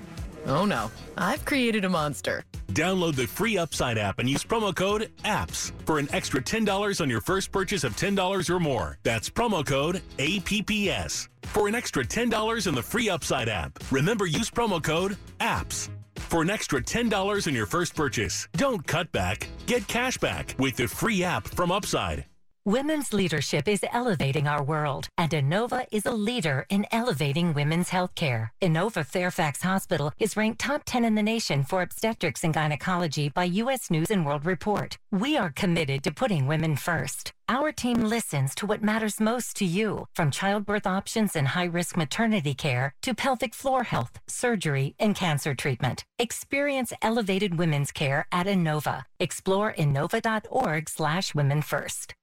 Oh 0.45 0.65
no, 0.65 0.89
I've 1.17 1.43
created 1.43 1.83
a 1.83 1.89
monster. 1.89 2.43
Download 2.69 3.15
the 3.15 3.27
free 3.27 3.57
Upside 3.57 3.97
app 3.97 4.19
and 4.19 4.29
use 4.29 4.43
promo 4.43 4.73
code 4.73 5.11
APPS 5.25 5.71
for 5.85 5.99
an 5.99 6.07
extra 6.13 6.41
$10 6.41 7.01
on 7.01 7.09
your 7.09 7.21
first 7.21 7.51
purchase 7.51 7.83
of 7.83 7.97
$10 7.97 8.49
or 8.49 8.59
more. 8.59 8.97
That's 9.03 9.29
promo 9.29 9.65
code 9.65 10.01
APPS 10.19 11.27
for 11.43 11.67
an 11.67 11.75
extra 11.75 12.05
$10 12.05 12.67
in 12.67 12.75
the 12.75 12.83
free 12.83 13.09
Upside 13.09 13.49
app. 13.49 13.79
Remember, 13.91 14.25
use 14.25 14.49
promo 14.49 14.81
code 14.81 15.17
APPS 15.39 15.89
for 16.15 16.41
an 16.41 16.49
extra 16.49 16.81
$10 16.81 17.47
in 17.47 17.55
your 17.55 17.65
first 17.65 17.95
purchase. 17.95 18.47
Don't 18.53 18.85
cut 18.85 19.11
back, 19.11 19.47
get 19.65 19.87
cash 19.87 20.17
back 20.17 20.55
with 20.59 20.75
the 20.75 20.87
free 20.87 21.23
app 21.23 21.47
from 21.47 21.71
Upside. 21.71 22.25
Women's 22.67 23.13
leadership 23.13 23.65
is 23.65 23.85
elevating 23.93 24.45
our 24.45 24.61
world, 24.61 25.07
and 25.17 25.31
Inova 25.31 25.85
is 25.89 26.05
a 26.05 26.11
leader 26.11 26.65
in 26.67 26.85
elevating 26.91 27.53
women's 27.53 27.91
healthcare. 27.91 28.49
Inova 28.61 29.05
Fairfax 29.05 29.61
Hospital 29.61 30.11
is 30.19 30.35
ranked 30.35 30.59
top 30.59 30.81
10 30.85 31.05
in 31.05 31.15
the 31.15 31.23
nation 31.23 31.63
for 31.63 31.81
obstetrics 31.81 32.43
and 32.43 32.53
gynecology 32.53 33.29
by 33.29 33.45
U.S. 33.45 33.89
News 33.89 34.11
and 34.11 34.25
World 34.25 34.45
Report. 34.45 34.97
We 35.11 35.37
are 35.37 35.49
committed 35.49 36.03
to 36.03 36.11
putting 36.11 36.45
women 36.45 36.75
first. 36.75 37.31
Our 37.47 37.71
team 37.71 38.01
listens 38.01 38.53
to 38.55 38.65
what 38.65 38.83
matters 38.83 39.21
most 39.21 39.55
to 39.59 39.65
you, 39.65 40.07
from 40.13 40.29
childbirth 40.29 40.85
options 40.85 41.37
and 41.37 41.47
high-risk 41.47 41.95
maternity 41.95 42.53
care 42.53 42.93
to 43.03 43.15
pelvic 43.15 43.55
floor 43.55 43.83
health, 43.83 44.19
surgery, 44.27 44.93
and 44.99 45.15
cancer 45.15 45.55
treatment. 45.55 46.03
Experience 46.19 46.91
elevated 47.01 47.57
women's 47.57 47.93
care 47.93 48.27
at 48.33 48.45
Inova. 48.45 49.03
Explore 49.21 49.71
inova.org 49.71 50.89
slash 50.89 51.33
women 51.33 51.61
first. 51.61 52.13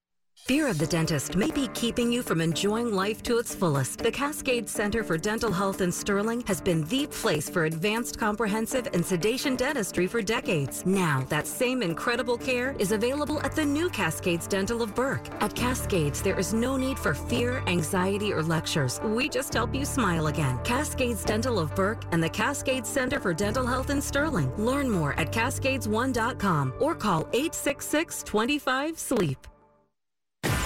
Fear 0.46 0.68
of 0.68 0.76
the 0.76 0.86
dentist 0.86 1.36
may 1.36 1.50
be 1.50 1.68
keeping 1.68 2.12
you 2.12 2.22
from 2.22 2.42
enjoying 2.42 2.92
life 2.94 3.22
to 3.22 3.38
its 3.38 3.54
fullest. 3.54 4.00
The 4.00 4.10
Cascade 4.10 4.68
Center 4.68 5.02
for 5.02 5.16
Dental 5.16 5.50
Health 5.50 5.80
in 5.80 5.90
Sterling 5.90 6.42
has 6.42 6.60
been 6.60 6.84
the 6.84 7.06
place 7.06 7.48
for 7.48 7.64
advanced 7.64 8.18
comprehensive 8.18 8.86
and 8.92 9.02
sedation 9.02 9.56
dentistry 9.56 10.06
for 10.06 10.20
decades. 10.20 10.84
Now, 10.84 11.24
that 11.30 11.46
same 11.46 11.82
incredible 11.82 12.36
care 12.36 12.76
is 12.78 12.92
available 12.92 13.40
at 13.40 13.56
the 13.56 13.64
new 13.64 13.88
Cascades 13.88 14.46
Dental 14.46 14.82
of 14.82 14.94
Burke. 14.94 15.26
At 15.40 15.54
Cascades, 15.54 16.20
there 16.20 16.38
is 16.38 16.52
no 16.52 16.76
need 16.76 16.98
for 16.98 17.14
fear, 17.14 17.62
anxiety, 17.66 18.30
or 18.30 18.42
lectures. 18.42 19.00
We 19.02 19.30
just 19.30 19.54
help 19.54 19.74
you 19.74 19.86
smile 19.86 20.26
again. 20.26 20.62
Cascades 20.62 21.24
Dental 21.24 21.58
of 21.58 21.74
Burke 21.74 22.04
and 22.12 22.22
the 22.22 22.28
Cascades 22.28 22.90
Center 22.90 23.18
for 23.18 23.32
Dental 23.32 23.66
Health 23.66 23.88
in 23.88 24.02
Sterling. 24.02 24.54
Learn 24.62 24.90
more 24.90 25.18
at 25.18 25.32
cascades1.com 25.32 26.74
or 26.80 26.94
call 26.94 27.20
866 27.32 28.22
25 28.24 28.98
SLEEP. 28.98 29.46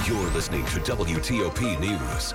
You're 0.09 0.31
listening 0.31 0.65
to 0.65 0.81
WTOP 0.81 1.79
News. 1.81 2.33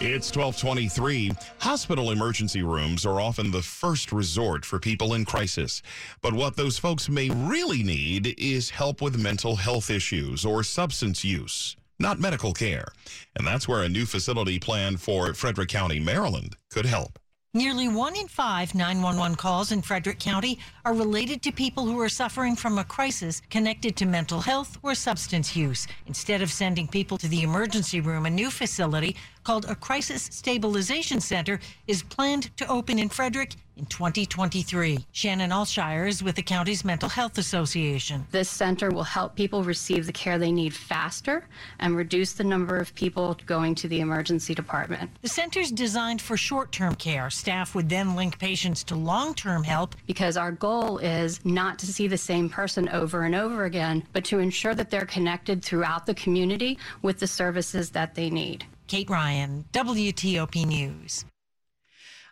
It's 0.00 0.36
1223. 0.36 1.30
Hospital 1.60 2.10
emergency 2.10 2.64
rooms 2.64 3.06
are 3.06 3.20
often 3.20 3.52
the 3.52 3.62
first 3.62 4.10
resort 4.10 4.64
for 4.64 4.80
people 4.80 5.14
in 5.14 5.24
crisis. 5.24 5.82
But 6.20 6.32
what 6.32 6.56
those 6.56 6.80
folks 6.80 7.08
may 7.08 7.30
really 7.30 7.84
need 7.84 8.34
is 8.36 8.70
help 8.70 9.00
with 9.00 9.22
mental 9.22 9.54
health 9.54 9.88
issues 9.88 10.44
or 10.44 10.64
substance 10.64 11.24
use, 11.24 11.76
not 12.00 12.18
medical 12.18 12.52
care. 12.52 12.88
And 13.36 13.46
that's 13.46 13.68
where 13.68 13.84
a 13.84 13.88
new 13.88 14.04
facility 14.04 14.58
planned 14.58 15.00
for 15.00 15.32
Frederick 15.32 15.68
County, 15.68 16.00
Maryland 16.00 16.56
could 16.72 16.86
help. 16.86 17.20
Nearly 17.56 17.88
one 17.88 18.14
in 18.16 18.28
five 18.28 18.74
911 18.74 19.36
calls 19.36 19.72
in 19.72 19.80
Frederick 19.80 20.18
County 20.18 20.58
are 20.84 20.92
related 20.92 21.40
to 21.40 21.50
people 21.50 21.86
who 21.86 21.98
are 22.00 22.08
suffering 22.10 22.54
from 22.54 22.76
a 22.76 22.84
crisis 22.84 23.40
connected 23.48 23.96
to 23.96 24.04
mental 24.04 24.42
health 24.42 24.76
or 24.82 24.94
substance 24.94 25.56
use. 25.56 25.86
Instead 26.06 26.42
of 26.42 26.52
sending 26.52 26.86
people 26.86 27.16
to 27.16 27.28
the 27.28 27.40
emergency 27.40 27.98
room, 27.98 28.26
a 28.26 28.30
new 28.30 28.50
facility 28.50 29.16
called 29.42 29.64
a 29.70 29.74
Crisis 29.74 30.28
Stabilization 30.30 31.18
Center 31.18 31.58
is 31.86 32.02
planned 32.02 32.54
to 32.58 32.68
open 32.68 32.98
in 32.98 33.08
Frederick 33.08 33.54
in 33.76 33.86
2023. 33.86 35.06
Shannon 35.12 35.50
Aleshire 35.50 36.08
is 36.08 36.22
with 36.22 36.36
the 36.36 36.42
county's 36.42 36.84
Mental 36.84 37.08
Health 37.08 37.38
Association. 37.38 38.26
This 38.30 38.48
center 38.48 38.90
will 38.90 39.04
help 39.04 39.36
people 39.36 39.62
receive 39.62 40.06
the 40.06 40.12
care 40.12 40.38
they 40.38 40.52
need 40.52 40.74
faster 40.74 41.46
and 41.78 41.96
reduce 41.96 42.32
the 42.32 42.44
number 42.44 42.76
of 42.76 42.94
people 42.94 43.36
going 43.46 43.74
to 43.76 43.88
the 43.88 44.00
emergency 44.00 44.54
department. 44.54 45.10
The 45.22 45.28
center's 45.28 45.70
designed 45.70 46.22
for 46.22 46.36
short 46.36 46.72
term 46.72 46.94
care. 46.94 47.30
Staff 47.30 47.74
would 47.74 47.88
then 47.88 48.16
link 48.16 48.38
patients 48.38 48.82
to 48.84 48.96
long 48.96 49.34
term 49.34 49.62
help. 49.62 49.94
Because 50.06 50.36
our 50.36 50.52
goal 50.52 50.98
is 50.98 51.44
not 51.44 51.78
to 51.80 51.86
see 51.86 52.08
the 52.08 52.18
same 52.18 52.48
person 52.48 52.88
over 52.88 53.22
and 53.22 53.34
over 53.34 53.64
again, 53.64 54.02
but 54.12 54.24
to 54.26 54.38
ensure 54.38 54.74
that 54.74 54.90
they're 54.90 55.06
connected 55.06 55.62
throughout 55.62 56.06
the 56.06 56.14
community 56.14 56.78
with 57.02 57.18
the 57.18 57.26
services 57.26 57.90
that 57.90 58.14
they 58.14 58.30
need. 58.30 58.64
Kate 58.86 59.10
Ryan, 59.10 59.64
WTOP 59.72 60.64
News. 60.64 61.24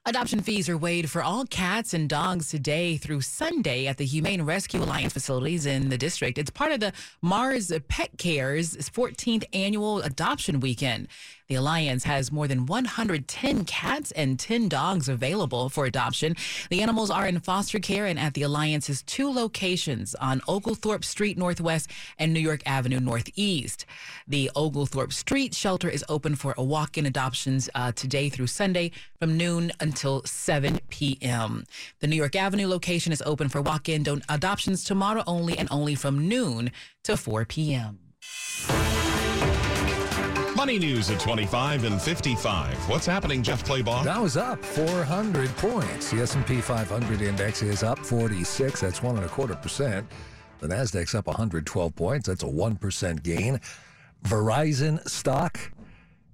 Adoption 0.07 0.41
fees 0.41 0.69
are 0.69 0.77
waived 0.77 1.09
for 1.09 1.23
all 1.23 1.47
cats 1.47 1.95
and 1.95 2.11
dogs 2.11 2.51
today 2.51 2.99
through 2.99 3.23
Sunday 3.23 3.87
at 3.87 3.97
the 3.97 4.05
Humane 4.05 4.43
Rescue 4.43 4.83
Alliance 4.83 5.15
facilities 5.15 5.65
in 5.65 5.89
the 5.89 5.97
district. 5.97 6.37
It's 6.37 6.51
part 6.51 6.73
of 6.73 6.81
the 6.81 6.93
Mars 7.23 7.73
Pet 7.89 8.11
Care's 8.19 8.77
14th 8.77 9.45
annual 9.55 10.03
adoption 10.03 10.61
weekend. 10.61 11.09
The 11.49 11.57
Alliance 11.57 12.05
has 12.05 12.33
more 12.33 12.49
than 12.49 12.65
110 12.65 13.65
cats 13.67 14.11
and 14.13 14.39
10 14.39 14.69
dogs 14.69 15.11
available 15.11 15.69
for 15.69 15.85
adoption. 15.85 16.37
The 16.71 16.81
animals 16.81 17.11
are 17.11 17.27
in 17.27 17.39
foster 17.41 17.79
care 17.79 18.07
and 18.07 18.19
at 18.19 18.33
the 18.33 18.43
Alliance's 18.43 19.03
two 19.03 19.31
locations 19.31 20.15
on 20.15 20.41
Oglethorpe 20.49 21.05
Street 21.05 21.37
Northwest 21.37 21.91
and 22.19 22.33
New 22.33 22.41
York 22.41 22.63
Avenue 22.65 22.99
Northeast. 22.99 23.85
The 24.27 24.51
Oglethorpe 24.57 25.13
Street 25.13 25.55
shelter 25.55 25.91
is 25.91 26.03
open 26.09 26.35
for 26.35 26.55
walk 26.57 26.97
in 26.97 27.05
adoptions 27.05 27.69
uh, 27.75 27.93
today 27.93 28.31
through 28.31 28.47
Sunday 28.47 28.91
from 29.19 29.37
noon 29.37 29.71
until 29.81 30.23
7 30.25 30.81
p.m. 30.89 31.65
The 32.01 32.07
New 32.07 32.17
York 32.17 32.37
Avenue 32.37 32.67
location 32.69 33.13
is 33.13 33.23
open 33.27 33.51
for 33.51 33.61
walk 33.61 33.89
in 33.89 34.23
adoptions 34.31 34.83
tomorrow 34.83 35.23
only 35.27 35.59
and 35.59 35.69
only 35.71 35.95
from 35.95 36.27
noon 36.27 36.73
to 37.03 37.19
4 37.19 37.45
p.m. 37.45 37.99
Money 40.57 40.79
news 40.79 41.11
at 41.11 41.19
25 41.19 41.83
and 41.83 42.01
55. 42.01 42.89
What's 42.89 43.07
happening, 43.07 43.43
Jeff 43.43 43.65
Clabaugh? 43.65 44.05
Dow 44.05 44.25
is 44.25 44.37
up 44.37 44.65
400 44.65 45.51
points. 45.57 46.13
The 46.13 46.19
S&P 46.19 46.61
500 46.61 47.23
index 47.23 47.61
is 47.61 47.83
up 47.83 47.99
46. 47.99 48.81
That's 48.81 49.03
one 49.03 49.17
and 49.17 49.25
a 49.25 49.29
quarter 49.29 49.57
percent. 49.57 50.07
The 50.61 50.69
Nasdaq's 50.69 51.17
up 51.17 51.27
112 51.27 51.97
points. 51.97 52.29
That's 52.29 52.45
a 52.45 52.49
one 52.49 52.77
percent 52.77 53.25
gain. 53.25 53.61
Verizon 54.23 55.07
stock 55.09 55.59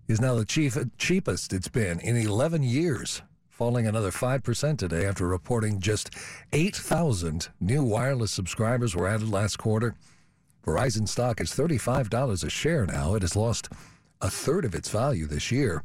is 0.07 0.21
now 0.21 0.35
the 0.35 0.45
chief, 0.45 0.77
cheapest 0.99 1.55
it's 1.55 1.69
been 1.69 1.99
in 2.01 2.17
11 2.17 2.63
years, 2.63 3.23
falling 3.49 3.87
another 3.87 4.11
5% 4.11 4.77
today 4.77 5.07
after 5.07 5.27
reporting 5.27 5.81
just 5.81 6.15
8,000 6.53 7.49
new 7.59 7.83
wireless 7.83 8.33
subscribers 8.33 8.95
were 8.95 9.09
added 9.09 9.31
last 9.31 9.57
quarter. 9.57 9.95
Verizon 10.67 11.09
stock 11.09 11.41
is 11.41 11.53
$35 11.53 12.45
a 12.45 12.51
share 12.51 12.85
now. 12.85 13.15
It 13.15 13.23
has 13.23 13.35
lost 13.35 13.71
a 14.21 14.31
third 14.31 14.65
of 14.65 14.75
its 14.75 14.91
value 14.91 15.27
this 15.27 15.51
year. 15.51 15.83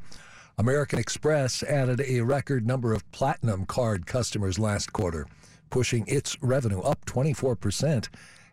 American 0.58 1.00
Express 1.00 1.64
added 1.64 2.02
a 2.02 2.22
record 2.22 2.66
number 2.66 2.94
of 2.94 3.10
platinum 3.12 3.66
card 3.66 4.06
customers 4.06 4.58
last 4.58 4.94
quarter, 4.94 5.28
pushing 5.70 6.06
its 6.08 6.42
revenue 6.42 6.80
up 6.80 7.06
24%. 7.06 8.08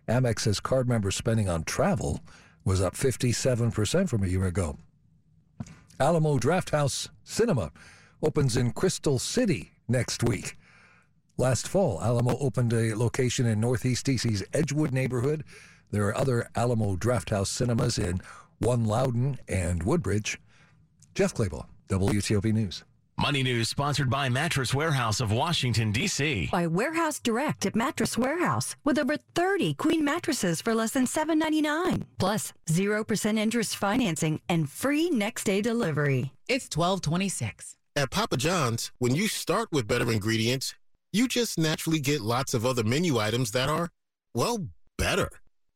Amex 0.09 0.41
says 0.41 0.61
card 0.61 0.89
member 0.89 1.11
spending 1.11 1.49
on 1.49 1.63
travel 1.65 2.21
was 2.65 2.81
up 2.81 2.95
57% 2.95 4.09
from 4.09 4.23
a 4.25 4.29
year 4.29 4.45
ago. 4.45 4.79
Alamo 6.01 6.39
Drafthouse 6.39 7.09
Cinema 7.23 7.71
opens 8.23 8.57
in 8.57 8.73
Crystal 8.73 9.19
City 9.19 9.73
next 9.89 10.23
week. 10.25 10.57
Last 11.37 11.69
fall, 11.69 12.01
Alamo 12.03 12.37
opened 12.39 12.73
a 12.73 12.95
location 12.95 13.47
in 13.47 13.61
Northeast 13.61 14.07
DC's 14.07 14.43
Edgewood 14.53 14.93
neighborhood. 14.93 15.45
There 15.91 16.07
are 16.09 16.17
other 16.17 16.49
Alamo 16.57 16.97
Drafthouse 16.97 17.47
cinemas 17.47 17.99
in 17.99 18.21
one 18.59 18.85
Loudoun 18.85 19.39
and 19.49 19.83
Woodbridge. 19.83 20.39
Jeff 21.15 21.35
Clabaugh, 21.35 21.67
WTOP 21.89 22.53
News. 22.53 22.85
Money 23.19 23.43
News 23.43 23.69
sponsored 23.69 24.09
by 24.09 24.29
Mattress 24.29 24.73
Warehouse 24.73 25.21
of 25.21 25.31
Washington, 25.31 25.93
D.C. 25.93 26.49
Buy 26.51 26.67
Warehouse 26.67 27.21
Direct 27.21 27.67
at 27.67 27.77
Mattress 27.77 28.17
Warehouse 28.17 28.75
with 28.85 28.99
over 28.99 29.17
30 29.35 29.75
queen 29.75 30.05
mattresses 30.05 30.63
for 30.63 30.75
less 30.75 30.93
than 30.93 31.07
$7.99. 31.07 32.05
Plus 32.19 32.53
0% 32.67 33.39
interest 33.39 33.77
financing 33.77 34.41
and 34.49 34.69
free 34.69 35.11
next 35.11 35.45
day 35.45 35.61
delivery. 35.61 36.33
It's 36.49 36.65
1226. 36.75 37.77
At 37.95 38.11
Papa 38.11 38.39
John's, 38.39 38.91
when 38.99 39.15
you 39.15 39.29
start 39.29 39.69
with 39.71 39.87
better 39.87 40.11
ingredients, 40.11 40.75
you 41.13 41.29
just 41.29 41.59
naturally 41.59 42.01
get 42.01 42.23
lots 42.23 42.55
of 42.55 42.65
other 42.65 42.83
menu 42.83 43.19
items 43.19 43.51
that 43.53 43.69
are, 43.69 43.91
well, 44.35 44.69
better. 44.97 45.29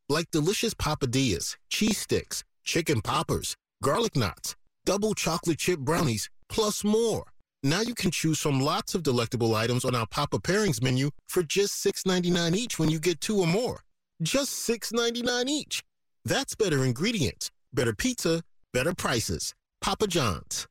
Like 0.08 0.30
delicious 0.30 0.72
papadillas, 0.72 1.56
cheese 1.68 1.98
sticks, 1.98 2.42
chicken 2.66 3.00
poppers, 3.00 3.56
garlic 3.82 4.16
knots, 4.16 4.56
double 4.84 5.14
chocolate 5.14 5.58
chip 5.58 5.78
brownies, 5.78 6.28
plus 6.50 6.84
more. 6.84 7.24
Now 7.62 7.80
you 7.80 7.94
can 7.94 8.10
choose 8.10 8.38
from 8.38 8.60
lots 8.60 8.94
of 8.94 9.02
delectable 9.02 9.54
items 9.54 9.84
on 9.84 9.94
our 9.94 10.06
Papa 10.06 10.38
Pairings 10.38 10.82
menu 10.82 11.10
for 11.28 11.42
just 11.42 11.84
$6.99 11.84 12.54
each 12.54 12.78
when 12.78 12.90
you 12.90 13.00
get 13.00 13.20
two 13.20 13.38
or 13.38 13.46
more. 13.46 13.80
Just 14.22 14.68
$6.99 14.68 15.46
each. 15.48 15.82
That's 16.24 16.54
better 16.54 16.84
ingredients, 16.84 17.50
better 17.72 17.94
pizza, 17.94 18.42
better 18.72 18.94
prices. 18.94 19.54
Papa 19.80 20.06
John's. 20.06 20.66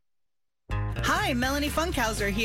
Hi, 0.72 1.34
Melanie 1.34 1.70
Funkhauser 1.70 2.30
here. 2.30 2.44